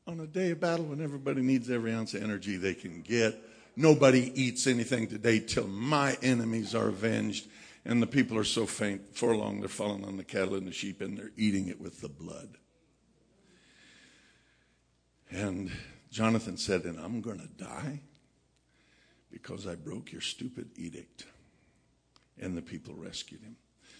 [0.06, 3.34] on a day of battle when everybody needs every ounce of energy they can get.
[3.76, 7.48] Nobody eats anything today till my enemies are avenged.
[7.86, 10.72] And the people are so faint, for long they're falling on the cattle and the
[10.72, 12.56] sheep, and they're eating it with the blood.
[15.30, 15.70] And
[16.10, 18.00] Jonathan said, And I'm going to die
[19.30, 21.26] because I broke your stupid edict.
[22.40, 23.56] And the people rescued him.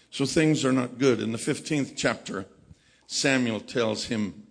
[0.09, 1.19] So things are not good.
[1.19, 2.45] In the 15th chapter,
[3.07, 4.47] Samuel tells him,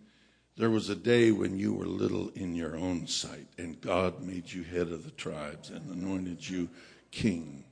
[0.57, 4.53] There was a day when you were little in your own sight, and God made
[4.53, 6.69] you head of the tribes and anointed you
[7.11, 7.65] king.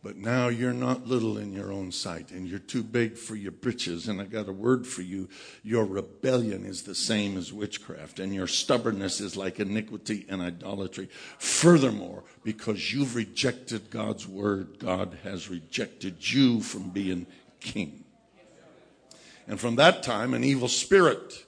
[0.00, 3.50] But now you're not little in your own sight and you're too big for your
[3.50, 4.06] britches.
[4.06, 5.28] And I got a word for you.
[5.64, 11.08] Your rebellion is the same as witchcraft and your stubbornness is like iniquity and idolatry.
[11.38, 17.26] Furthermore, because you've rejected God's word, God has rejected you from being
[17.58, 18.04] king.
[19.48, 21.46] And from that time, an evil spirit,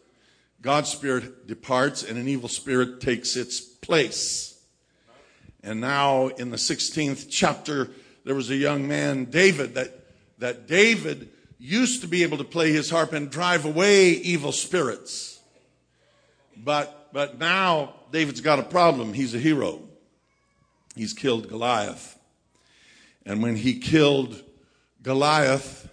[0.62, 4.58] God's spirit departs and an evil spirit takes its place.
[5.62, 7.90] And now in the 16th chapter,
[8.24, 10.06] there was a young man, David, that,
[10.38, 15.38] that David used to be able to play his harp and drive away evil spirits.
[16.56, 19.12] But, but now David's got a problem.
[19.12, 19.82] He's a hero.
[20.96, 22.18] He's killed Goliath.
[23.26, 24.42] And when he killed
[25.02, 25.89] Goliath,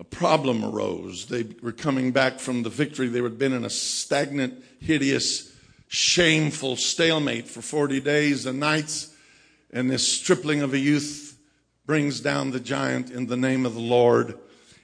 [0.00, 1.26] a problem arose.
[1.26, 3.08] They were coming back from the victory.
[3.08, 5.52] They had been in a stagnant, hideous,
[5.88, 9.14] shameful stalemate for 40 days and nights.
[9.70, 11.38] And this stripling of a youth
[11.84, 14.38] brings down the giant in the name of the Lord.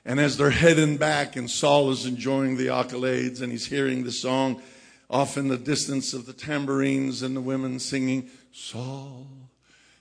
[0.04, 4.12] And as they're heading back, and Saul is enjoying the accolades and he's hearing the
[4.12, 4.60] song
[5.08, 9.28] off in the distance of the tambourines and the women singing, Saul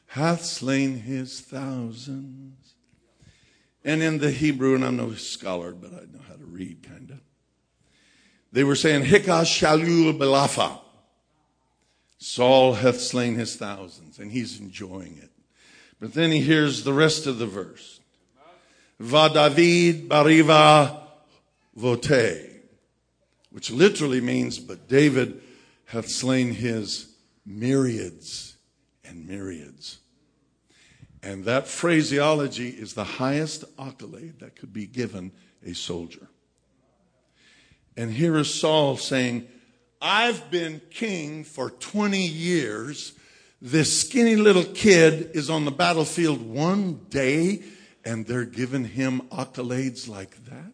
[0.08, 2.65] hath slain his thousands.
[3.86, 7.12] And in the Hebrew, and I'm no scholar, but I know how to read kind
[7.12, 7.20] of.
[8.52, 10.80] They were saying, Hikash Shalul Belafa.
[12.18, 15.30] Saul hath slain his thousands, and he's enjoying it.
[16.00, 18.00] But then he hears the rest of the verse.
[19.00, 21.02] Va David bariva
[21.76, 22.50] vote,
[23.52, 25.42] which literally means, but David
[25.86, 27.14] hath slain his
[27.46, 28.56] myriads
[29.04, 30.00] and myriads.
[31.26, 35.32] And that phraseology is the highest accolade that could be given
[35.66, 36.28] a soldier.
[37.98, 39.48] And here is Saul saying,
[40.00, 43.14] I've been king for 20 years.
[43.60, 47.64] This skinny little kid is on the battlefield one day
[48.06, 50.74] and they're giving him accolades like that.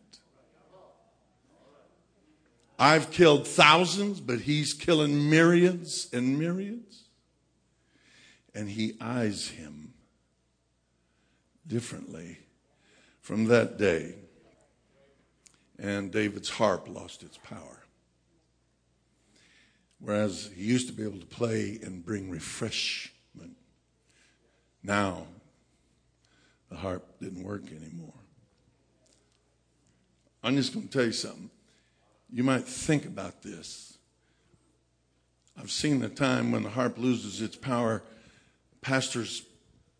[2.77, 7.03] I've killed thousands, but he's killing myriads and myriads.
[8.53, 9.80] And he eyes him
[11.71, 12.37] differently
[13.21, 14.15] from that day.
[15.79, 17.83] And David's harp lost its power.
[19.99, 23.55] Whereas he used to be able to play and bring refreshment.
[24.83, 25.27] Now,
[26.69, 28.13] the harp didn't work anymore.
[30.43, 31.49] I'm just going to tell you something.
[32.33, 33.97] You might think about this.
[35.57, 38.03] I've seen the time when the harp loses its power,
[38.81, 39.43] pastors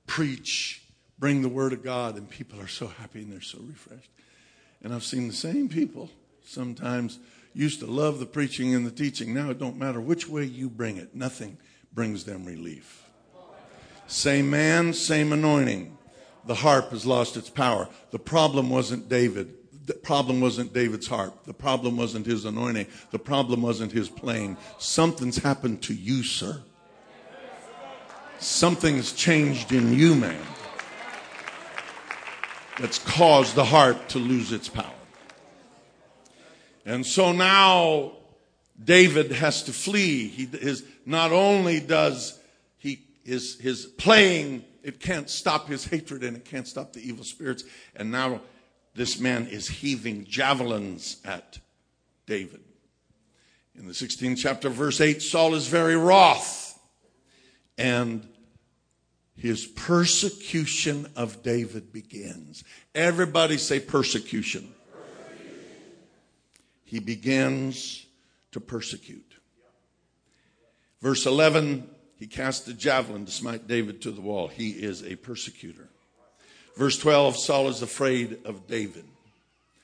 [0.07, 0.81] preach,
[1.21, 4.10] bring the word of God, and people are so happy and they're so refreshed.
[4.84, 6.10] And I've seen the same people
[6.43, 7.19] sometimes
[7.53, 9.31] used to love the preaching and the teaching.
[9.31, 11.57] Now it don't matter which way you bring it, nothing
[11.93, 13.05] brings them relief.
[14.07, 15.95] Same man, same anointing.
[16.47, 17.88] The harp has lost its power.
[18.10, 19.53] The problem wasn't David.
[19.86, 21.45] The problem wasn't David's harp.
[21.45, 22.88] The problem wasn't his anointing.
[23.12, 24.57] The problem wasn't his playing.
[24.79, 26.63] Something's happened to you, sir.
[28.39, 30.41] Something's changed in you, man,
[32.81, 34.85] that's caused the heart to lose its power.
[36.85, 38.13] And so now
[38.83, 40.27] David has to flee.
[40.27, 42.39] He is not only does
[42.77, 47.23] he his his playing it can't stop his hatred and it can't stop the evil
[47.23, 47.63] spirits.
[47.95, 48.41] And now
[48.95, 51.59] this man is heaving javelins at
[52.25, 52.61] David.
[53.75, 56.77] In the 16th chapter, verse 8, Saul is very wroth.
[57.77, 58.27] And
[59.41, 62.63] his persecution of David begins.
[62.93, 64.73] Everybody say persecution
[66.91, 68.06] he begins
[68.51, 69.38] to persecute.
[71.01, 74.49] Verse 11, he cast a javelin to smite David to the wall.
[74.49, 75.88] He is a persecutor.
[76.75, 79.06] Verse 12, Saul is afraid of David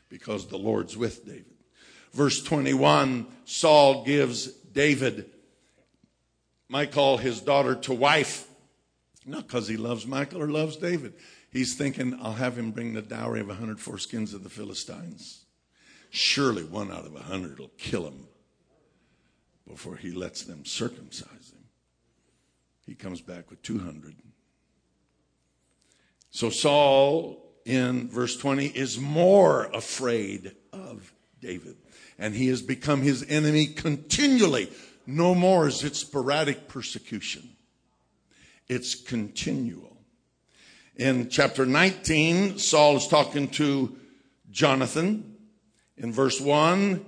[0.10, 1.46] because the Lord's with David.
[2.12, 5.30] Verse 21, Saul gives David
[6.68, 8.47] Michal, his daughter, to wife.
[9.28, 11.14] Not because he loves Michael or loves David.
[11.52, 15.46] He's thinking, I'll have him bring the dowry of a hundred foreskins of the Philistines.
[16.10, 18.28] Surely one out of a hundred will kill him
[19.68, 21.66] before he lets them circumcise him.
[22.86, 24.16] He comes back with 200.
[26.32, 31.12] So Saul, in verse 20, is more afraid of
[31.42, 31.76] David.
[32.18, 34.72] And he has become his enemy continually.
[35.06, 37.57] No more is it sporadic persecution,
[38.68, 39.98] it's continual.
[40.96, 43.96] In chapter 19, Saul is talking to
[44.50, 45.36] Jonathan
[45.96, 47.06] in verse 1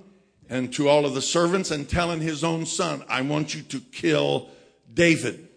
[0.48, 3.80] and to all of the servants and telling his own son, I want you to
[3.80, 4.48] kill
[4.92, 5.48] David.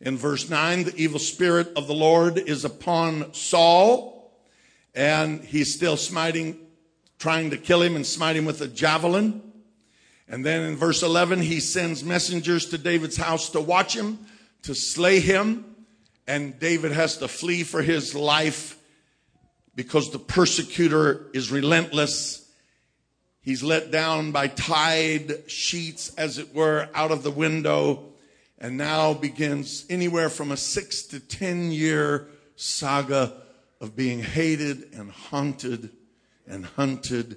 [0.00, 4.12] In verse 9, the evil spirit of the Lord is upon Saul
[4.94, 6.58] and he's still smiting,
[7.18, 9.42] trying to kill him and smite him with a javelin.
[10.28, 14.18] And then in verse 11, he sends messengers to David's house to watch him,
[14.62, 15.64] to slay him.
[16.26, 18.78] And David has to flee for his life
[19.74, 22.42] because the persecutor is relentless
[23.42, 28.12] He's let down by tied sheets, as it were, out of the window,
[28.56, 33.32] and now begins anywhere from a six to ten year saga
[33.80, 35.90] of being hated and haunted
[36.46, 37.36] and hunted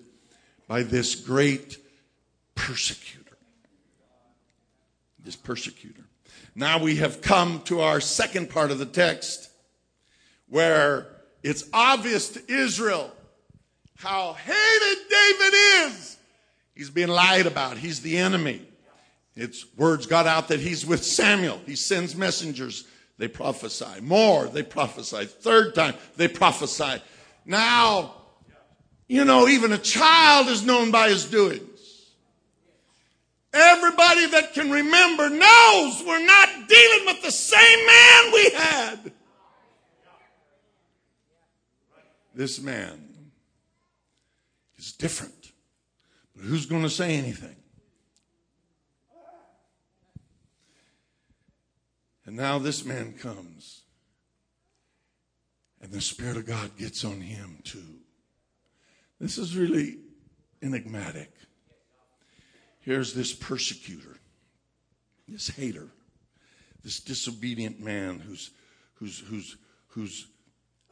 [0.68, 1.80] by this great
[2.54, 3.38] persecutor.
[5.24, 6.05] This persecutor.
[6.56, 9.50] Now we have come to our second part of the text
[10.48, 11.08] where
[11.44, 13.12] it's obvious to Israel
[13.98, 16.18] how hated David is.
[16.76, 17.78] He's being lied about.
[17.78, 18.62] He's the enemy.
[19.36, 21.60] It's words got out that he's with Samuel.
[21.66, 22.86] He sends messengers.
[23.18, 24.02] They prophesy.
[24.02, 25.26] More, they prophesy.
[25.26, 27.02] Third time, they prophesy.
[27.46, 28.14] Now,
[29.08, 31.75] you know, even a child is known by his doings.
[33.56, 39.12] Everybody that can remember knows we're not dealing with the same man we had.
[42.34, 43.30] This man
[44.78, 45.54] is different.
[46.36, 47.56] But who's going to say anything?
[52.26, 53.84] And now this man comes,
[55.80, 58.00] and the Spirit of God gets on him too.
[59.20, 60.00] This is really
[60.62, 61.32] enigmatic.
[62.86, 64.18] Here's this persecutor,
[65.28, 65.88] this hater,
[66.84, 68.52] this disobedient man who's,
[68.94, 69.58] who's, who's,
[69.88, 70.28] who's,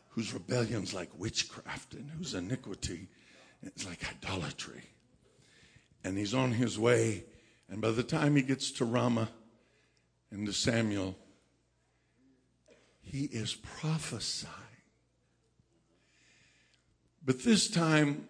[0.10, 3.08] whose rebellion's like witchcraft and whose iniquity
[3.76, 4.82] is like idolatry.
[6.04, 7.24] And he's on his way
[7.70, 9.30] And by the time he gets to Ramah
[10.32, 11.16] and to Samuel,
[13.02, 14.52] he is prophesying.
[17.26, 18.28] But this time,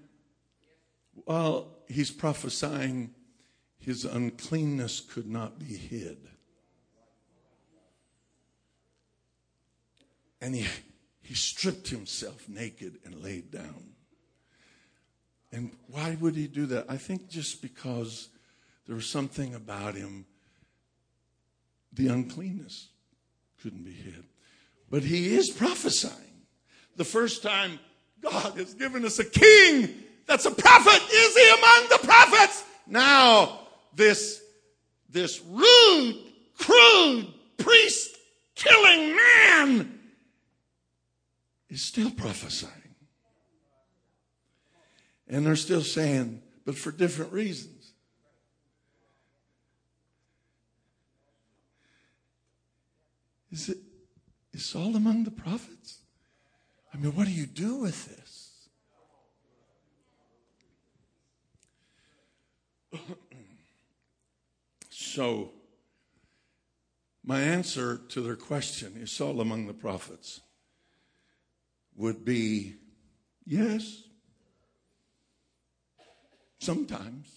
[1.25, 3.13] while he's prophesying,
[3.85, 6.17] his uncleanness could not be hid.
[10.41, 10.67] And he,
[11.21, 13.93] he stripped himself naked and laid down.
[15.51, 16.85] And why would he do that?
[16.89, 18.29] I think just because
[18.87, 20.25] there was something about him,
[21.93, 22.89] the uncleanness
[23.61, 24.23] couldn't be hid.
[24.89, 26.13] But he is prophesying.
[26.95, 27.79] The first time
[28.21, 29.93] God has given us a king
[30.25, 31.01] that's a prophet.
[31.11, 32.63] Is he among the prophets?
[32.87, 33.59] Now,
[33.95, 34.41] this,
[35.09, 36.17] this rude,
[36.57, 37.27] crude,
[37.57, 38.17] priest
[38.55, 39.99] killing man
[41.69, 42.71] is still prophesying.
[45.27, 47.93] And they're still saying, but for different reasons.
[53.51, 53.77] Is it
[54.53, 55.99] is Saul among the prophets?
[56.93, 58.67] I mean, what do you do with this?
[65.13, 65.51] So,
[67.23, 70.41] my answer to their question, is Saul among the prophets?
[71.95, 72.75] would be
[73.45, 74.03] yes,
[76.59, 77.29] sometimes.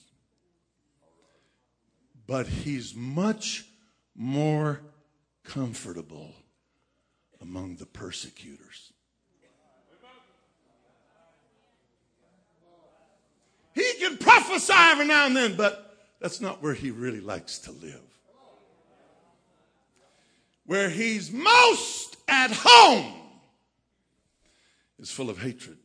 [2.27, 3.66] But he's much
[4.14, 4.81] more
[5.45, 6.35] comfortable
[7.41, 8.93] among the persecutors.
[13.74, 15.86] He can prophesy every now and then, but
[16.21, 18.01] that's not where he really likes to live.
[20.64, 23.14] Where he's most at home
[24.99, 25.79] is full of hatred.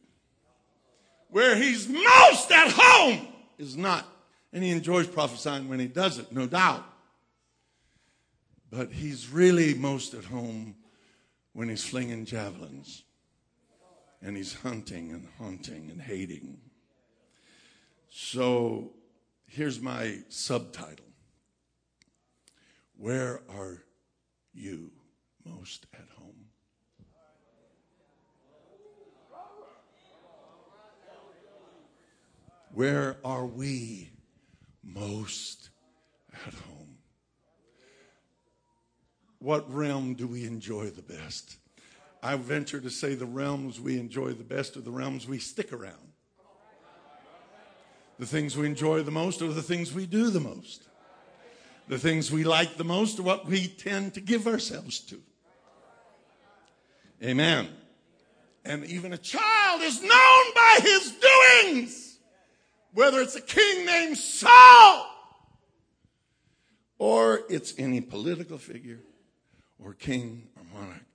[1.29, 3.27] Where he's most at home
[3.57, 4.07] is not.
[4.53, 6.83] And he enjoys prophesying when he does it, no doubt.
[8.69, 10.75] But he's really most at home
[11.53, 13.03] when he's flinging javelins
[14.21, 16.57] and he's hunting and haunting and hating.
[18.09, 18.91] So
[19.51, 21.05] here's my subtitle
[22.95, 23.83] Where are
[24.53, 24.91] you
[25.45, 26.45] most at home?
[32.73, 34.11] Where are we
[34.81, 35.69] most
[36.33, 36.97] at home?
[39.39, 41.57] What realm do we enjoy the best?
[42.23, 45.73] I venture to say the realms we enjoy the best are the realms we stick
[45.73, 46.10] around.
[48.21, 50.87] The things we enjoy the most are the things we do the most.
[51.87, 55.19] The things we like the most are what we tend to give ourselves to.
[57.23, 57.67] Amen.
[58.63, 61.15] And even a child is known by his
[61.63, 62.19] doings
[62.93, 65.07] whether it's a king named Saul
[66.99, 68.99] or it's any political figure
[69.83, 71.05] or king or monarch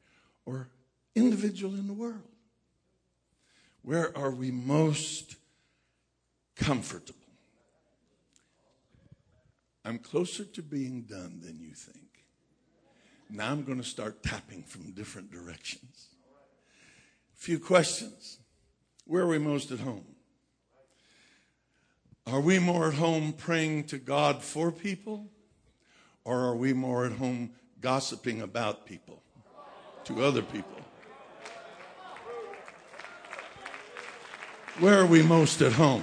[0.45, 0.71] or
[1.15, 2.27] individual in the world.
[3.83, 5.37] Where are we most
[6.57, 7.21] comfortable?
[9.85, 12.25] I'm closer to being done than you think.
[13.31, 16.09] Now I'm going to start tapping from different directions.
[17.35, 18.39] A few questions.
[19.05, 20.05] Where are we most at home?
[22.27, 25.29] Are we more at home praying to God for people?
[26.25, 29.23] Or are we more at home gossiping about people
[30.05, 30.81] to other people?
[34.81, 36.03] Where are we most at home?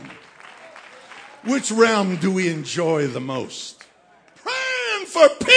[1.45, 3.83] Which realm do we enjoy the most?
[4.35, 5.49] Praying for people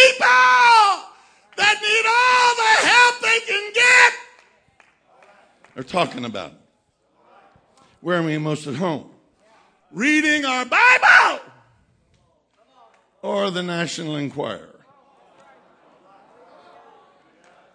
[1.56, 4.12] that need all the help they can get.
[5.74, 6.52] They're talking about.
[8.00, 9.10] Where are we most at home?
[9.96, 11.40] reading our Bible
[13.22, 14.78] or the National Enquirer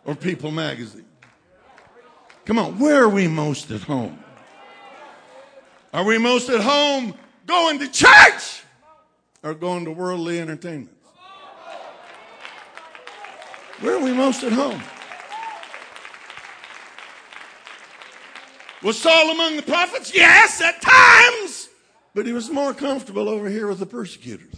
[0.05, 1.05] or People Magazine.
[2.45, 4.19] Come on, where are we most at home?
[5.93, 7.15] Are we most at home
[7.51, 8.63] going to church
[9.43, 10.95] or going to worldly entertainment?
[13.81, 14.81] Where are we most at home?
[18.81, 20.15] Was Saul among the prophets?
[20.15, 21.67] Yes, at times.
[22.15, 24.55] But he was more comfortable over here with the persecutors.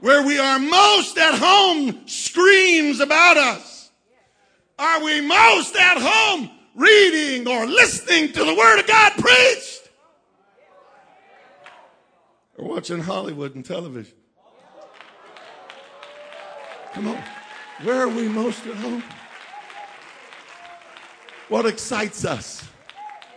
[0.00, 3.90] Where we are most at home screams about us.
[4.78, 9.87] Are we most at home reading or listening to the Word of God preached?
[12.58, 14.16] Or watching Hollywood and television?
[16.92, 17.22] Come on.
[17.84, 19.04] Where are we most at home?
[21.48, 22.68] What excites us?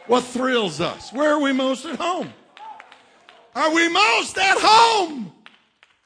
[0.07, 1.13] What thrills us?
[1.13, 2.33] Where are we most at home?
[3.55, 5.31] Are we most at home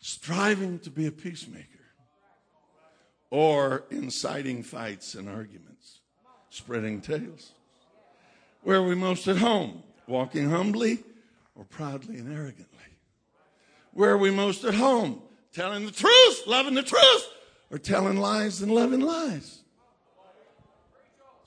[0.01, 1.65] striving to be a peacemaker,
[3.31, 6.01] or inciting fights and arguments,
[6.49, 7.53] spreading tales?
[8.63, 9.83] Where are we most at home?
[10.07, 11.03] Walking humbly
[11.55, 12.74] or proudly and arrogantly?
[13.95, 15.21] Where are we most at home?
[15.53, 17.27] Telling the truth, loving the truth,
[17.71, 19.61] or telling lies and loving lies?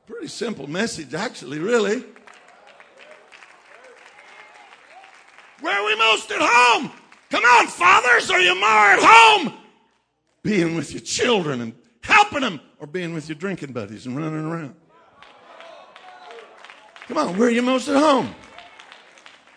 [0.06, 2.02] Pretty simple message, actually, really.
[5.60, 6.90] Where are we most at home?
[7.28, 9.52] Come on, fathers, are you more at home?
[10.42, 14.46] Being with your children and helping them, or being with your drinking buddies and running
[14.46, 14.74] around?
[17.08, 18.34] Come on, where are you most at home?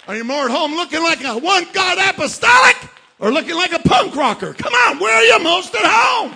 [0.08, 2.76] Are you more at home looking like a one God apostolic
[3.20, 4.54] or looking like a punk rocker?
[4.54, 6.36] Come on, where are you most at home?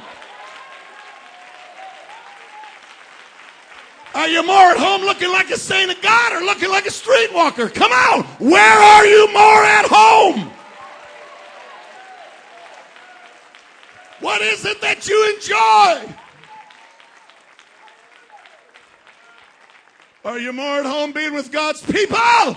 [4.13, 6.89] Are you more at home looking like a saint of God or looking like a
[6.89, 7.74] streetwalker?
[7.74, 10.51] Come on, where are you more at home?
[14.22, 16.16] What is it that you enjoy?
[20.24, 22.55] Are you more at home being with God's people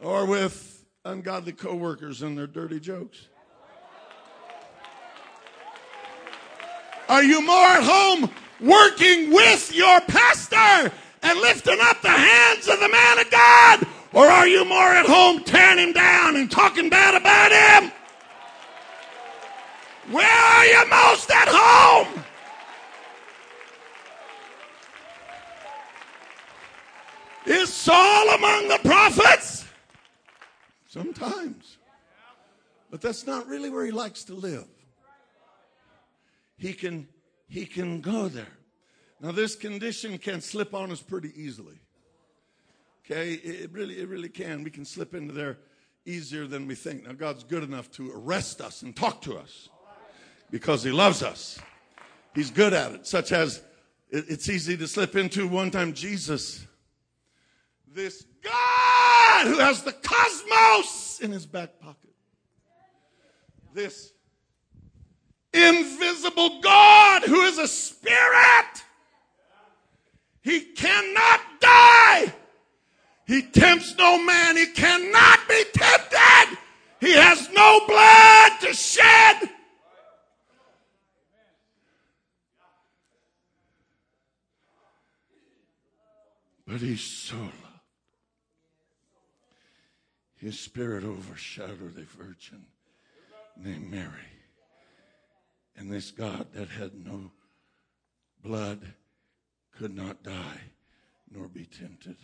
[0.00, 3.26] or with ungodly coworkers and their dirty jokes?
[7.08, 8.30] Are you more at home
[8.60, 10.92] working with your pastor
[11.22, 13.86] and lifting up the hands of the man of God?
[14.12, 17.92] Or are you more at home tearing him down and talking bad about him?
[20.10, 22.24] Where are you most at home?
[27.46, 29.67] Is Saul among the prophets?
[30.88, 31.76] Sometimes.
[32.90, 34.66] But that's not really where he likes to live.
[36.56, 37.06] He can
[37.46, 38.56] he can go there.
[39.20, 41.78] Now this condition can slip on us pretty easily.
[43.04, 43.34] Okay?
[43.34, 44.64] It really it really can.
[44.64, 45.58] We can slip into there
[46.06, 47.06] easier than we think.
[47.06, 49.68] Now God's good enough to arrest us and talk to us
[50.50, 51.60] because he loves us.
[52.34, 53.62] He's good at it, such as
[54.10, 56.66] it's easy to slip into one time Jesus
[57.94, 62.14] this God who has the cosmos in his back pocket.
[63.74, 64.12] This
[65.52, 68.84] invisible God who is a spirit.
[70.40, 72.32] He cannot die.
[73.26, 74.56] He tempts no man.
[74.56, 76.58] He cannot be tempted.
[77.00, 79.50] He has no blood to shed.
[86.66, 87.36] But he's so.
[90.38, 92.64] His spirit overshadowed a virgin
[93.56, 94.08] named Mary.
[95.76, 97.32] And this God that had no
[98.42, 98.80] blood,
[99.76, 100.60] could not die,
[101.30, 102.16] nor be tempted,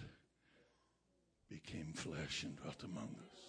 [1.49, 3.41] became flesh and dwelt among us.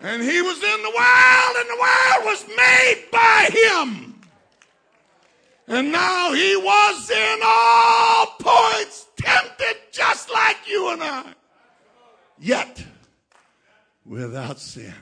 [0.00, 4.20] And he was in the world, and the world was made by him.
[5.68, 9.81] And now he was in all points tempted
[10.32, 11.34] like you and I.
[12.38, 12.84] Yet
[14.04, 14.94] without sin.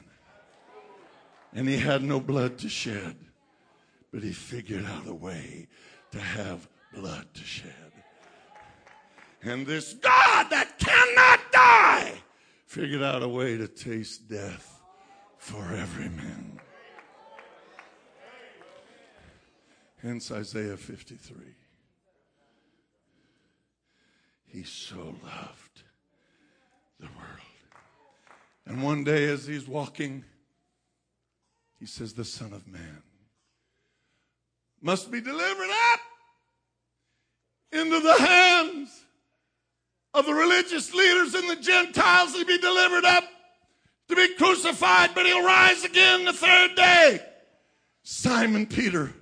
[1.52, 3.16] And he had no blood to shed,
[4.12, 5.66] but he figured out a way
[6.12, 7.92] to have blood to shed.
[9.42, 12.12] And this God that cannot die
[12.66, 14.80] figured out a way to taste death
[15.38, 16.60] for every man.
[20.02, 21.36] Hence Isaiah 53.
[24.52, 25.82] He so loved
[26.98, 27.40] the world.
[28.66, 30.24] And one day, as he's walking,
[31.78, 33.02] he says, The Son of Man
[34.82, 36.00] must be delivered up
[37.72, 39.04] into the hands
[40.14, 43.24] of the religious leaders and the Gentiles to be delivered up
[44.08, 47.20] to be crucified, but he'll rise again the third day.
[48.02, 49.14] Simon Peter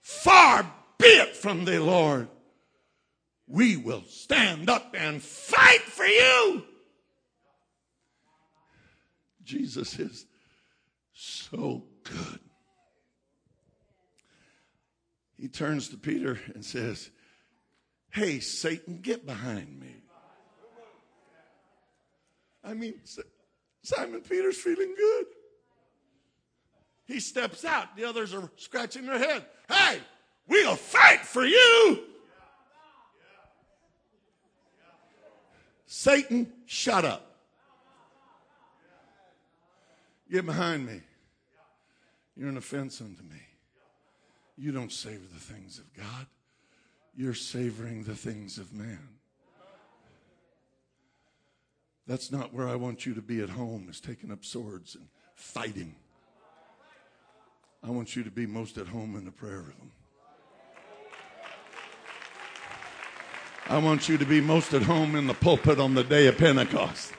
[0.00, 2.28] Far be it from thee, Lord.
[3.46, 6.64] We will stand up and fight for you.
[9.42, 10.26] Jesus is
[11.12, 12.40] so good.
[15.36, 17.10] He turns to Peter and says,
[18.10, 19.94] Hey, Satan, get behind me.
[22.62, 22.94] I mean,
[23.82, 25.26] Simon Peter's feeling good.
[27.06, 27.94] He steps out.
[27.96, 29.44] The others are scratching their head.
[29.68, 29.98] Hey,
[30.48, 32.04] we'll fight for you.
[35.96, 37.36] Satan, shut up.
[40.28, 41.00] Get behind me.
[42.36, 43.40] You're an offense unto me.
[44.58, 46.26] You don't savor the things of God,
[47.16, 49.08] you're savoring the things of man.
[52.08, 55.06] That's not where I want you to be at home, is taking up swords and
[55.36, 55.94] fighting.
[57.84, 59.92] I want you to be most at home in the prayer room.
[63.66, 66.36] I want you to be most at home in the pulpit on the day of
[66.36, 67.12] Pentecost.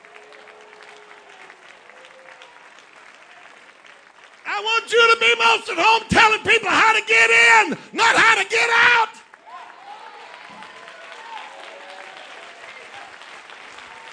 [4.46, 8.16] I want you to be most at home telling people how to get in, not
[8.16, 9.08] how to get out.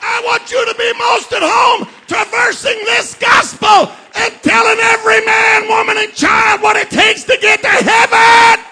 [0.02, 5.68] I want you to be most at home traversing this gospel and telling every man,
[5.70, 8.66] woman, and child what it takes to get to heaven.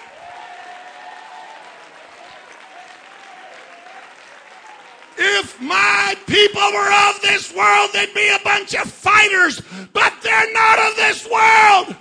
[5.24, 6.16] If my
[6.46, 9.60] people were of this world, they'd be a bunch of fighters,
[9.92, 11.96] but they're not of this world.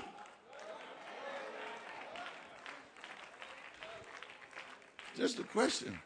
[5.16, 6.00] Just a question.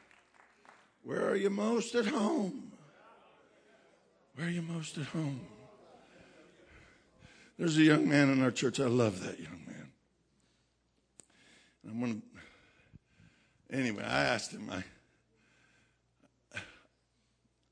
[1.04, 2.72] Where are you most at home?
[4.36, 5.40] Where are you most at home?
[7.58, 8.82] There's a young man in our church.
[8.82, 9.92] I love that young man.
[11.88, 12.22] I'm going
[13.72, 14.84] to, anyway, I asked him, I,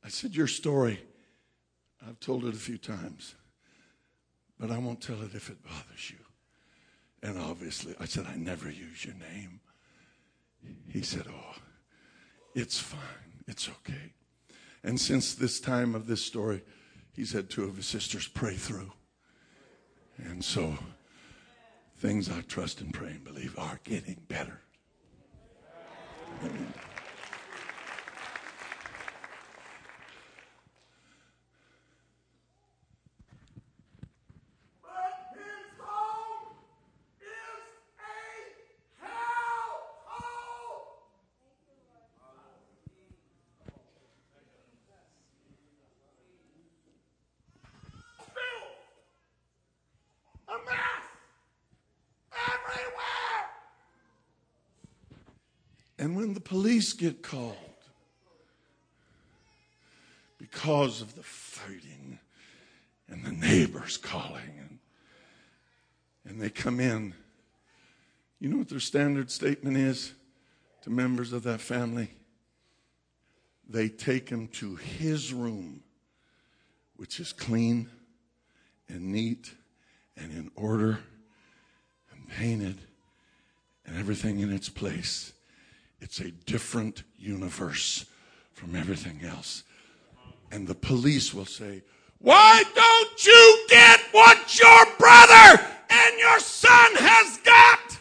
[0.04, 1.00] I said, Your story,
[2.06, 3.36] I've told it a few times,
[4.60, 6.18] but I won't tell it if it bothers you.
[7.22, 9.62] And obviously, I said, I never use your name.
[10.90, 11.56] He said, Oh,
[12.54, 13.00] it's fine.
[13.48, 14.14] It's okay.
[14.84, 16.62] And since this time of this story,
[17.14, 18.92] he's had two of his sisters pray through.
[20.18, 20.78] And so,
[21.98, 24.60] things I trust and pray and believe are getting better.
[26.44, 26.74] Amen.
[56.04, 56.42] And when the
[56.94, 57.58] get called
[60.38, 62.20] because of the fighting
[63.08, 64.80] and the neighbors calling and,
[66.26, 67.14] and they come in,
[68.40, 70.14] you know what their standard statement is
[70.82, 72.10] to members of that family?
[73.70, 75.82] They take him to his room,
[76.98, 77.90] which is clean
[78.90, 79.54] and neat
[80.18, 81.00] and in order
[82.12, 82.80] and painted
[83.86, 85.34] and everything in its place.
[86.04, 88.06] It's a different universe
[88.52, 89.64] from everything else.
[90.52, 91.82] And the police will say,
[92.20, 98.00] Why don't you get what your brother and your son has got?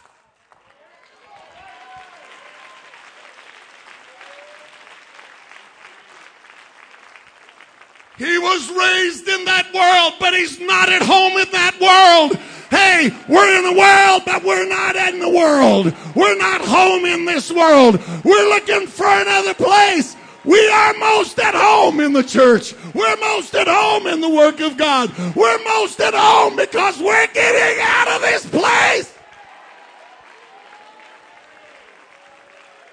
[8.17, 12.37] He was raised in that world, but he's not at home in that world.
[12.73, 15.93] Hey, we're in the world, but we're not in the world.
[16.15, 18.01] We're not home in this world.
[18.23, 20.15] We're looking for another place.
[20.43, 22.73] We are most at home in the church.
[22.95, 25.15] We're most at home in the work of God.
[25.35, 29.13] We're most at home because we're getting out of this place.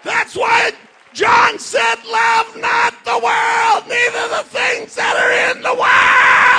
[0.05, 0.73] That's why
[1.15, 6.50] John said, Love not the world, neither the things that are in the world.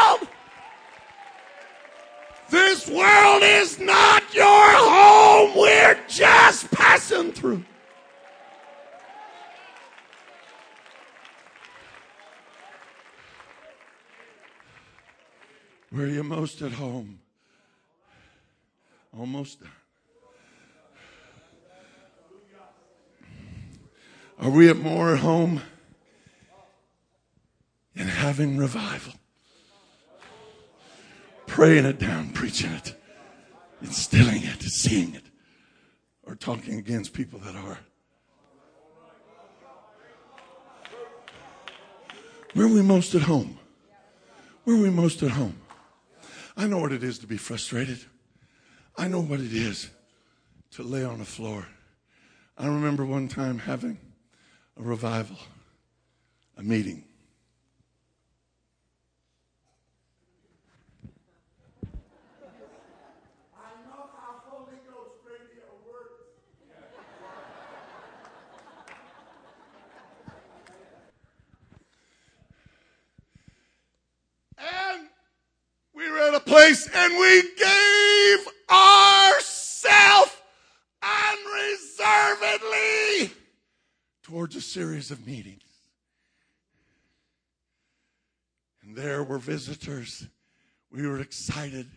[2.92, 5.58] World is not your home.
[5.58, 7.64] We're just passing through.
[15.92, 17.20] Where are you most at home?
[19.18, 19.70] Almost done.
[24.40, 25.62] Are we at more at home
[27.94, 29.14] in having revival?
[31.52, 32.96] Praying it down, preaching it,
[33.82, 35.26] instilling it, seeing it,
[36.24, 37.78] or talking against people that are.
[42.54, 43.60] Where are we most at home?
[44.64, 45.58] Where are we most at home?
[46.56, 48.00] I know what it is to be frustrated.
[48.98, 49.90] I know what it is
[50.72, 51.68] to lay on the floor.
[52.58, 53.98] I remember one time having
[54.80, 55.38] a revival,
[56.58, 57.04] a meeting.
[76.52, 80.36] Place and we gave ourselves
[81.02, 83.32] unreservedly
[84.22, 85.64] towards a series of meetings.
[88.84, 90.28] And there were visitors.
[90.92, 91.88] We were excited.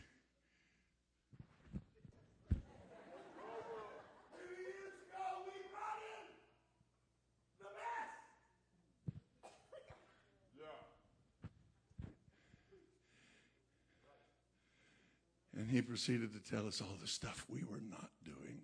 [15.56, 18.60] And he proceeded to tell us all the stuff we were not doing.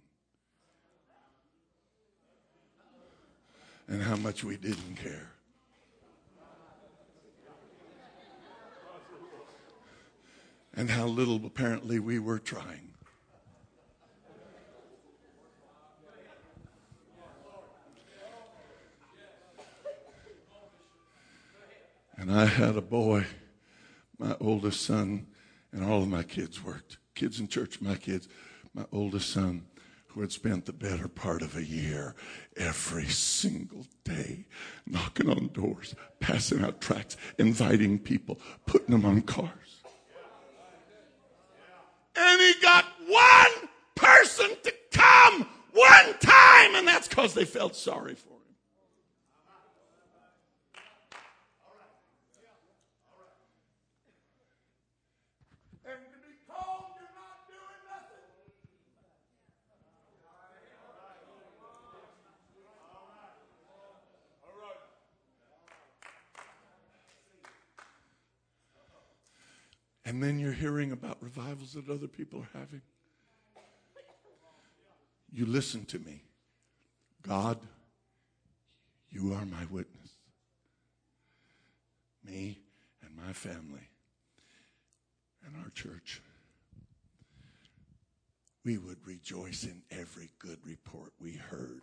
[3.89, 5.31] And how much we didn't care.
[10.75, 12.91] And how little apparently we were trying.
[22.17, 23.27] And I had a boy,
[24.19, 25.27] my oldest son,
[25.73, 26.99] and all of my kids worked.
[27.15, 28.29] Kids in church, my kids,
[28.75, 29.67] my oldest son,
[30.09, 32.17] who had spent the better part of a year
[32.57, 34.47] every single day
[34.87, 39.83] knocking on doors, passing out tracts, inviting people, putting them on cars.
[42.17, 48.17] And he got one person to come one time, and that's because they felt sorry
[48.17, 48.37] for him.
[55.87, 58.27] And to be told you're not doing nothing.
[70.11, 72.83] And then you're hearing about revivals that other people are having.
[75.31, 76.25] You listen to me.
[77.23, 77.61] God,
[79.09, 80.11] you are my witness.
[82.25, 82.59] Me
[83.05, 83.89] and my family
[85.47, 86.21] and our church.
[88.65, 91.83] We would rejoice in every good report we heard.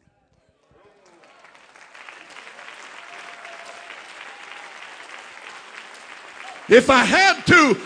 [6.68, 7.78] If I had to,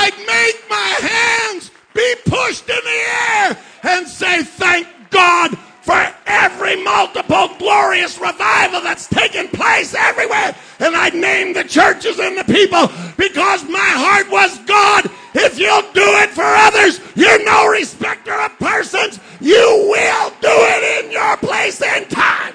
[0.00, 6.82] I'd make my hands be pushed in the air and say, Thank God for every
[6.82, 10.54] multiple glorious revival that's taken place everywhere.
[10.78, 12.88] And I'd name the churches and the people
[13.18, 15.10] because my heart was God.
[15.34, 19.20] If you'll do it for others, you're no respecter of persons.
[19.40, 22.54] You will do it in your place and time.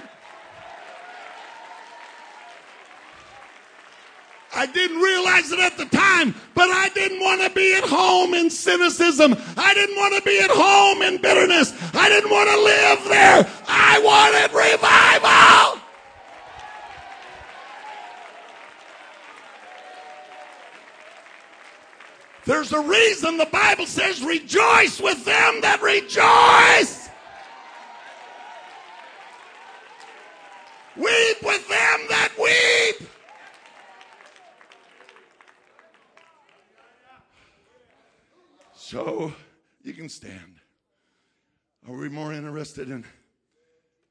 [4.55, 8.33] I didn't realize it at the time, but I didn't want to be at home
[8.33, 9.35] in cynicism.
[9.57, 11.73] I didn't want to be at home in bitterness.
[11.93, 13.51] I didn't want to live there.
[13.67, 15.81] I wanted revival.
[22.45, 27.09] There's a reason the Bible says, rejoice with them that rejoice.
[30.95, 33.09] Weep with them that weep.
[38.87, 39.33] So
[39.81, 40.59] you can stand.
[41.87, 43.03] Are we more interested in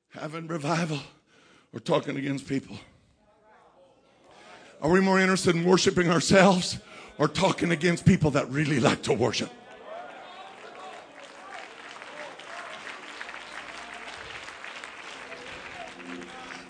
[0.08, 0.98] having revival
[1.72, 2.76] or talking against people?
[4.82, 6.78] Are we more interested in worshiping ourselves
[7.18, 9.52] or talking against people that really like to worship?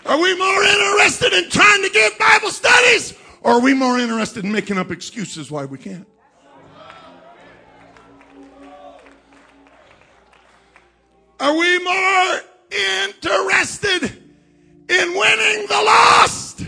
[0.05, 4.45] Are we more interested in trying to get Bible studies or are we more interested
[4.45, 6.07] in making up excuses why we can't?
[11.39, 14.03] Are we more interested
[14.89, 16.65] in winning the lost?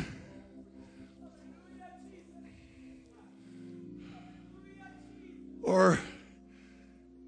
[5.64, 6.00] Or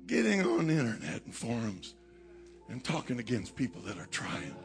[0.05, 1.95] getting on the internet and forums
[2.67, 4.55] and talking against people that are trying?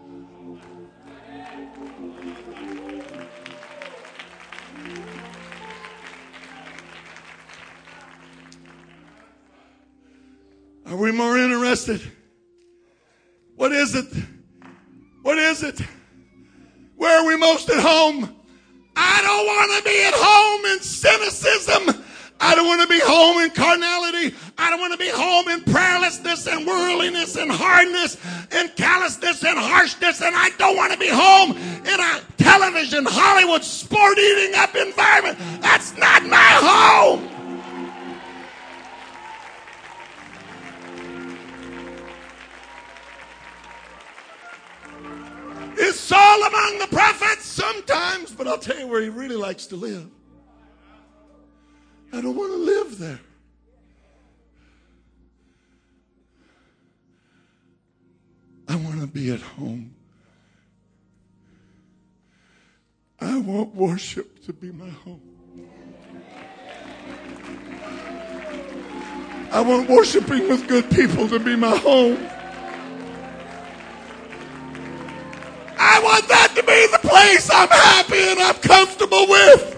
[10.86, 12.02] Are we more interested?
[13.56, 14.06] What is it?
[15.22, 15.80] What is it?
[16.96, 18.34] Where are we most at home?
[18.96, 22.04] I don't want to be at home in cynicism.
[22.40, 24.36] I don't want to be home in carnality.
[24.58, 28.16] I don't want to be home in prayerlessness and worldliness and hardness
[28.52, 30.20] and callousness and harshness.
[30.20, 35.38] And I don't want to be home in a television, Hollywood, sport eating up environment.
[35.62, 37.33] That's not my home.
[45.84, 49.76] Is Saul among the prophets sometimes, but I'll tell you where he really likes to
[49.76, 50.08] live.
[52.10, 53.20] I don't want to live there.
[58.66, 59.94] I want to be at home.
[63.20, 65.20] I want worship to be my home.
[69.52, 72.26] I want worshiping with good people to be my home.
[76.66, 79.70] Be the place I'm happy and I'm comfortable with.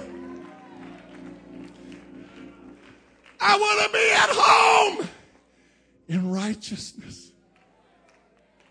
[3.40, 5.08] I want to be at home
[6.08, 7.32] in righteousness.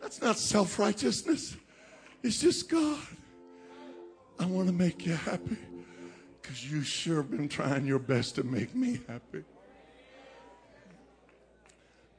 [0.01, 1.55] That's not self righteousness,
[2.24, 2.99] it's just God.
[4.38, 5.57] I want to make you happy
[6.41, 9.43] because you sure been trying your best to make me happy.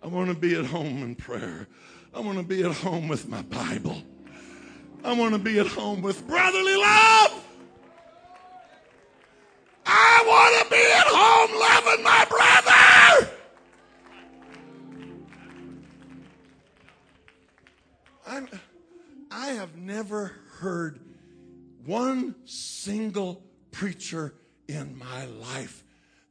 [0.03, 1.66] I want to be at home in prayer.
[2.14, 4.03] I want to be at home with my Bible.
[5.05, 7.44] I want to be at home with brotherly love.
[9.86, 13.32] I want to be at home loving my brother.
[18.26, 18.49] I'm,
[19.30, 21.01] I have never heard
[21.84, 24.34] one single preacher
[24.68, 25.84] in my life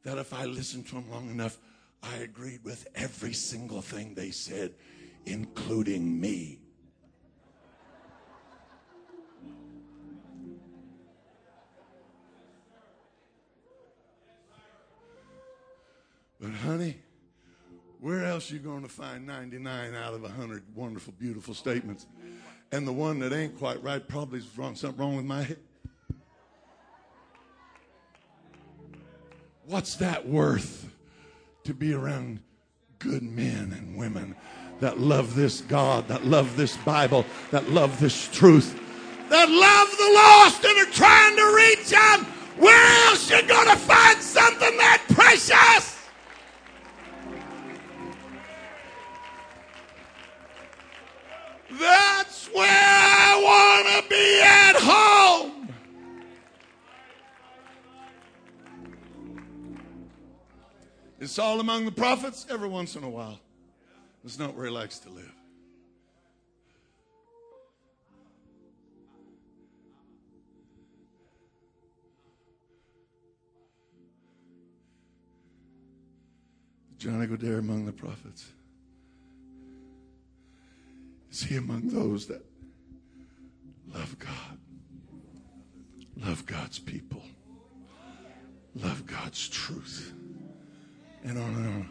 [0.04, 1.58] that if I listened to him long enough,
[2.02, 4.74] I agreed with every single thing they said,
[5.24, 6.60] including me.
[16.40, 16.98] But honey,
[18.00, 22.06] where else you going to find 99 out of 100 wonderful, beautiful statements?
[22.72, 25.58] And the one that ain't quite right probably is wrong, something wrong with my head.
[29.66, 30.88] What's that worth
[31.64, 32.40] to be around
[32.98, 34.36] good men and women
[34.80, 38.78] that love this God, that love this Bible, that love this truth,
[39.30, 42.26] that love the lost and are trying to reach them?
[42.62, 45.95] Where else you going to find something that precious?
[51.78, 55.74] That's where I want to be at home.
[61.18, 63.40] It's all among the prophets every once in a while.
[64.24, 65.32] It's not where he likes to live.
[76.98, 78.52] Johnny Godere among the prophets.
[81.36, 82.42] Is he among those that
[83.92, 84.58] love God,
[86.16, 87.22] love God's people,
[88.74, 90.14] love God's truth,
[91.24, 91.90] and on and on?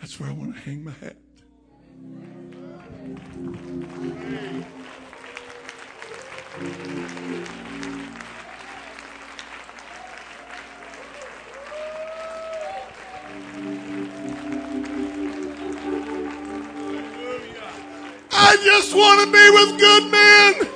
[0.00, 1.18] That's where I want to hang my hat.
[18.52, 20.68] I just want to be with good men.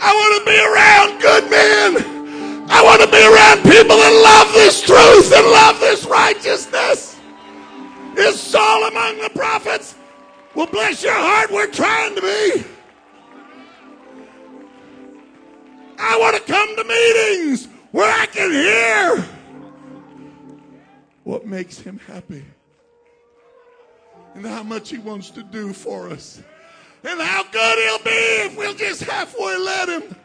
[0.00, 2.70] I want to be around good men.
[2.70, 7.18] I want to be around people that love this truth and love this righteousness.
[8.16, 9.96] Is Saul among the prophets?
[10.54, 12.64] Well, bless your heart, we're trying to be.
[15.98, 19.26] I want to come to meetings where I can hear
[21.24, 22.44] what makes him happy
[24.34, 26.42] and how much He wants to do for us,
[27.02, 28.10] and how good He'll be
[28.46, 30.16] if we'll just halfway let Him.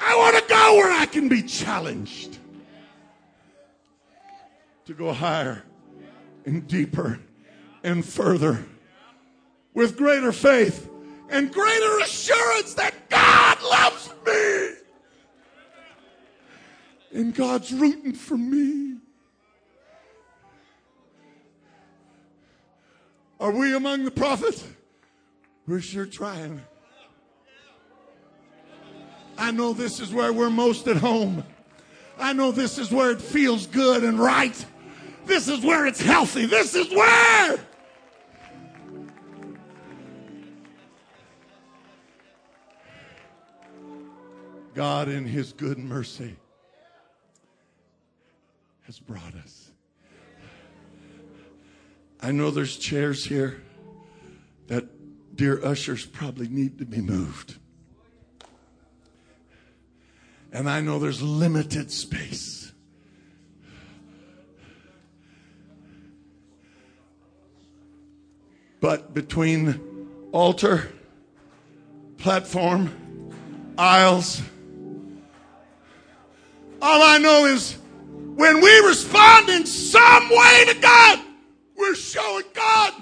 [0.00, 2.38] I want to go where I can be challenged
[4.86, 5.64] to go higher
[6.44, 7.18] and deeper
[7.82, 8.64] and further
[9.74, 10.88] with greater faith
[11.28, 14.68] and greater assurance that God loves me
[17.12, 18.96] and God's rooting for me.
[23.38, 24.66] Are we among the prophets?
[25.66, 26.60] We're sure trying.
[29.36, 31.44] I know this is where we're most at home.
[32.18, 34.64] I know this is where it feels good and right.
[35.26, 36.46] This is where it's healthy.
[36.46, 37.58] This is where.
[44.74, 46.36] God, in His good mercy,
[48.82, 49.65] has brought us.
[52.20, 53.62] I know there's chairs here
[54.68, 57.56] that dear ushers probably need to be moved.
[60.52, 62.72] And I know there's limited space.
[68.80, 70.92] But between altar,
[72.18, 73.32] platform,
[73.76, 74.40] aisles,
[76.80, 81.25] all I know is when we respond in some way to God,
[81.76, 82.94] we're showing God.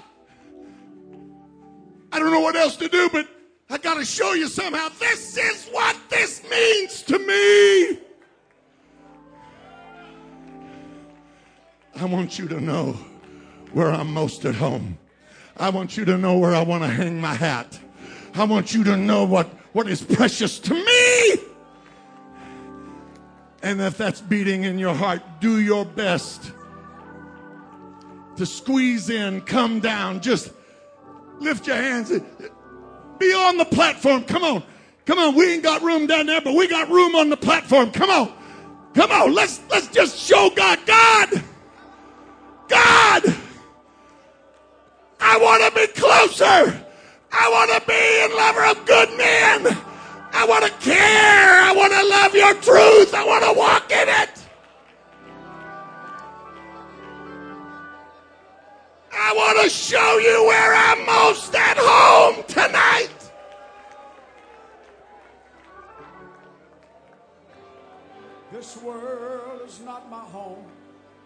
[2.11, 3.27] I don't know what else to do, but
[3.69, 4.89] I got to show you somehow.
[4.99, 7.99] This is what this means to me.
[11.95, 12.97] I want you to know
[13.71, 14.97] where I'm most at home.
[15.57, 17.79] I want you to know where I want to hang my hat.
[18.33, 21.43] I want you to know what, what is precious to me.
[23.63, 26.51] And if that's beating in your heart, do your best
[28.37, 30.51] to squeeze in, come down, just
[31.39, 32.11] lift your hands.
[33.19, 34.23] Be on the platform.
[34.23, 34.63] Come on.
[35.05, 35.35] Come on.
[35.35, 37.91] We ain't got room down there, but we got room on the platform.
[37.91, 38.33] Come on.
[38.93, 39.33] Come on.
[39.33, 40.79] Let's let's just show God.
[40.85, 41.43] God.
[42.67, 43.35] God.
[45.19, 46.85] I want to be closer.
[47.31, 49.77] I want to be in lover of good men.
[50.31, 51.61] I want to care.
[51.61, 53.13] I want to love your truth.
[53.13, 54.44] I want to walk in it.
[59.17, 63.09] I want to show you where I'm most at home tonight.
[68.51, 70.65] This world is not my home.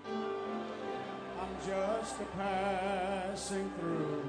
[0.06, 4.24] I'm just a passing through.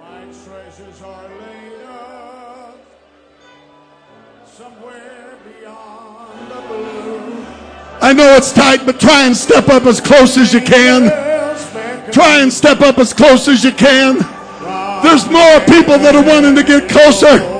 [0.00, 2.78] My treasures are laid up
[4.46, 7.46] somewhere beyond the blue.
[8.02, 11.39] I know it's tight, but try and step up as close as you can.
[12.12, 14.16] Try and step up as close as you can.
[15.02, 17.59] There's more people that are wanting to get closer.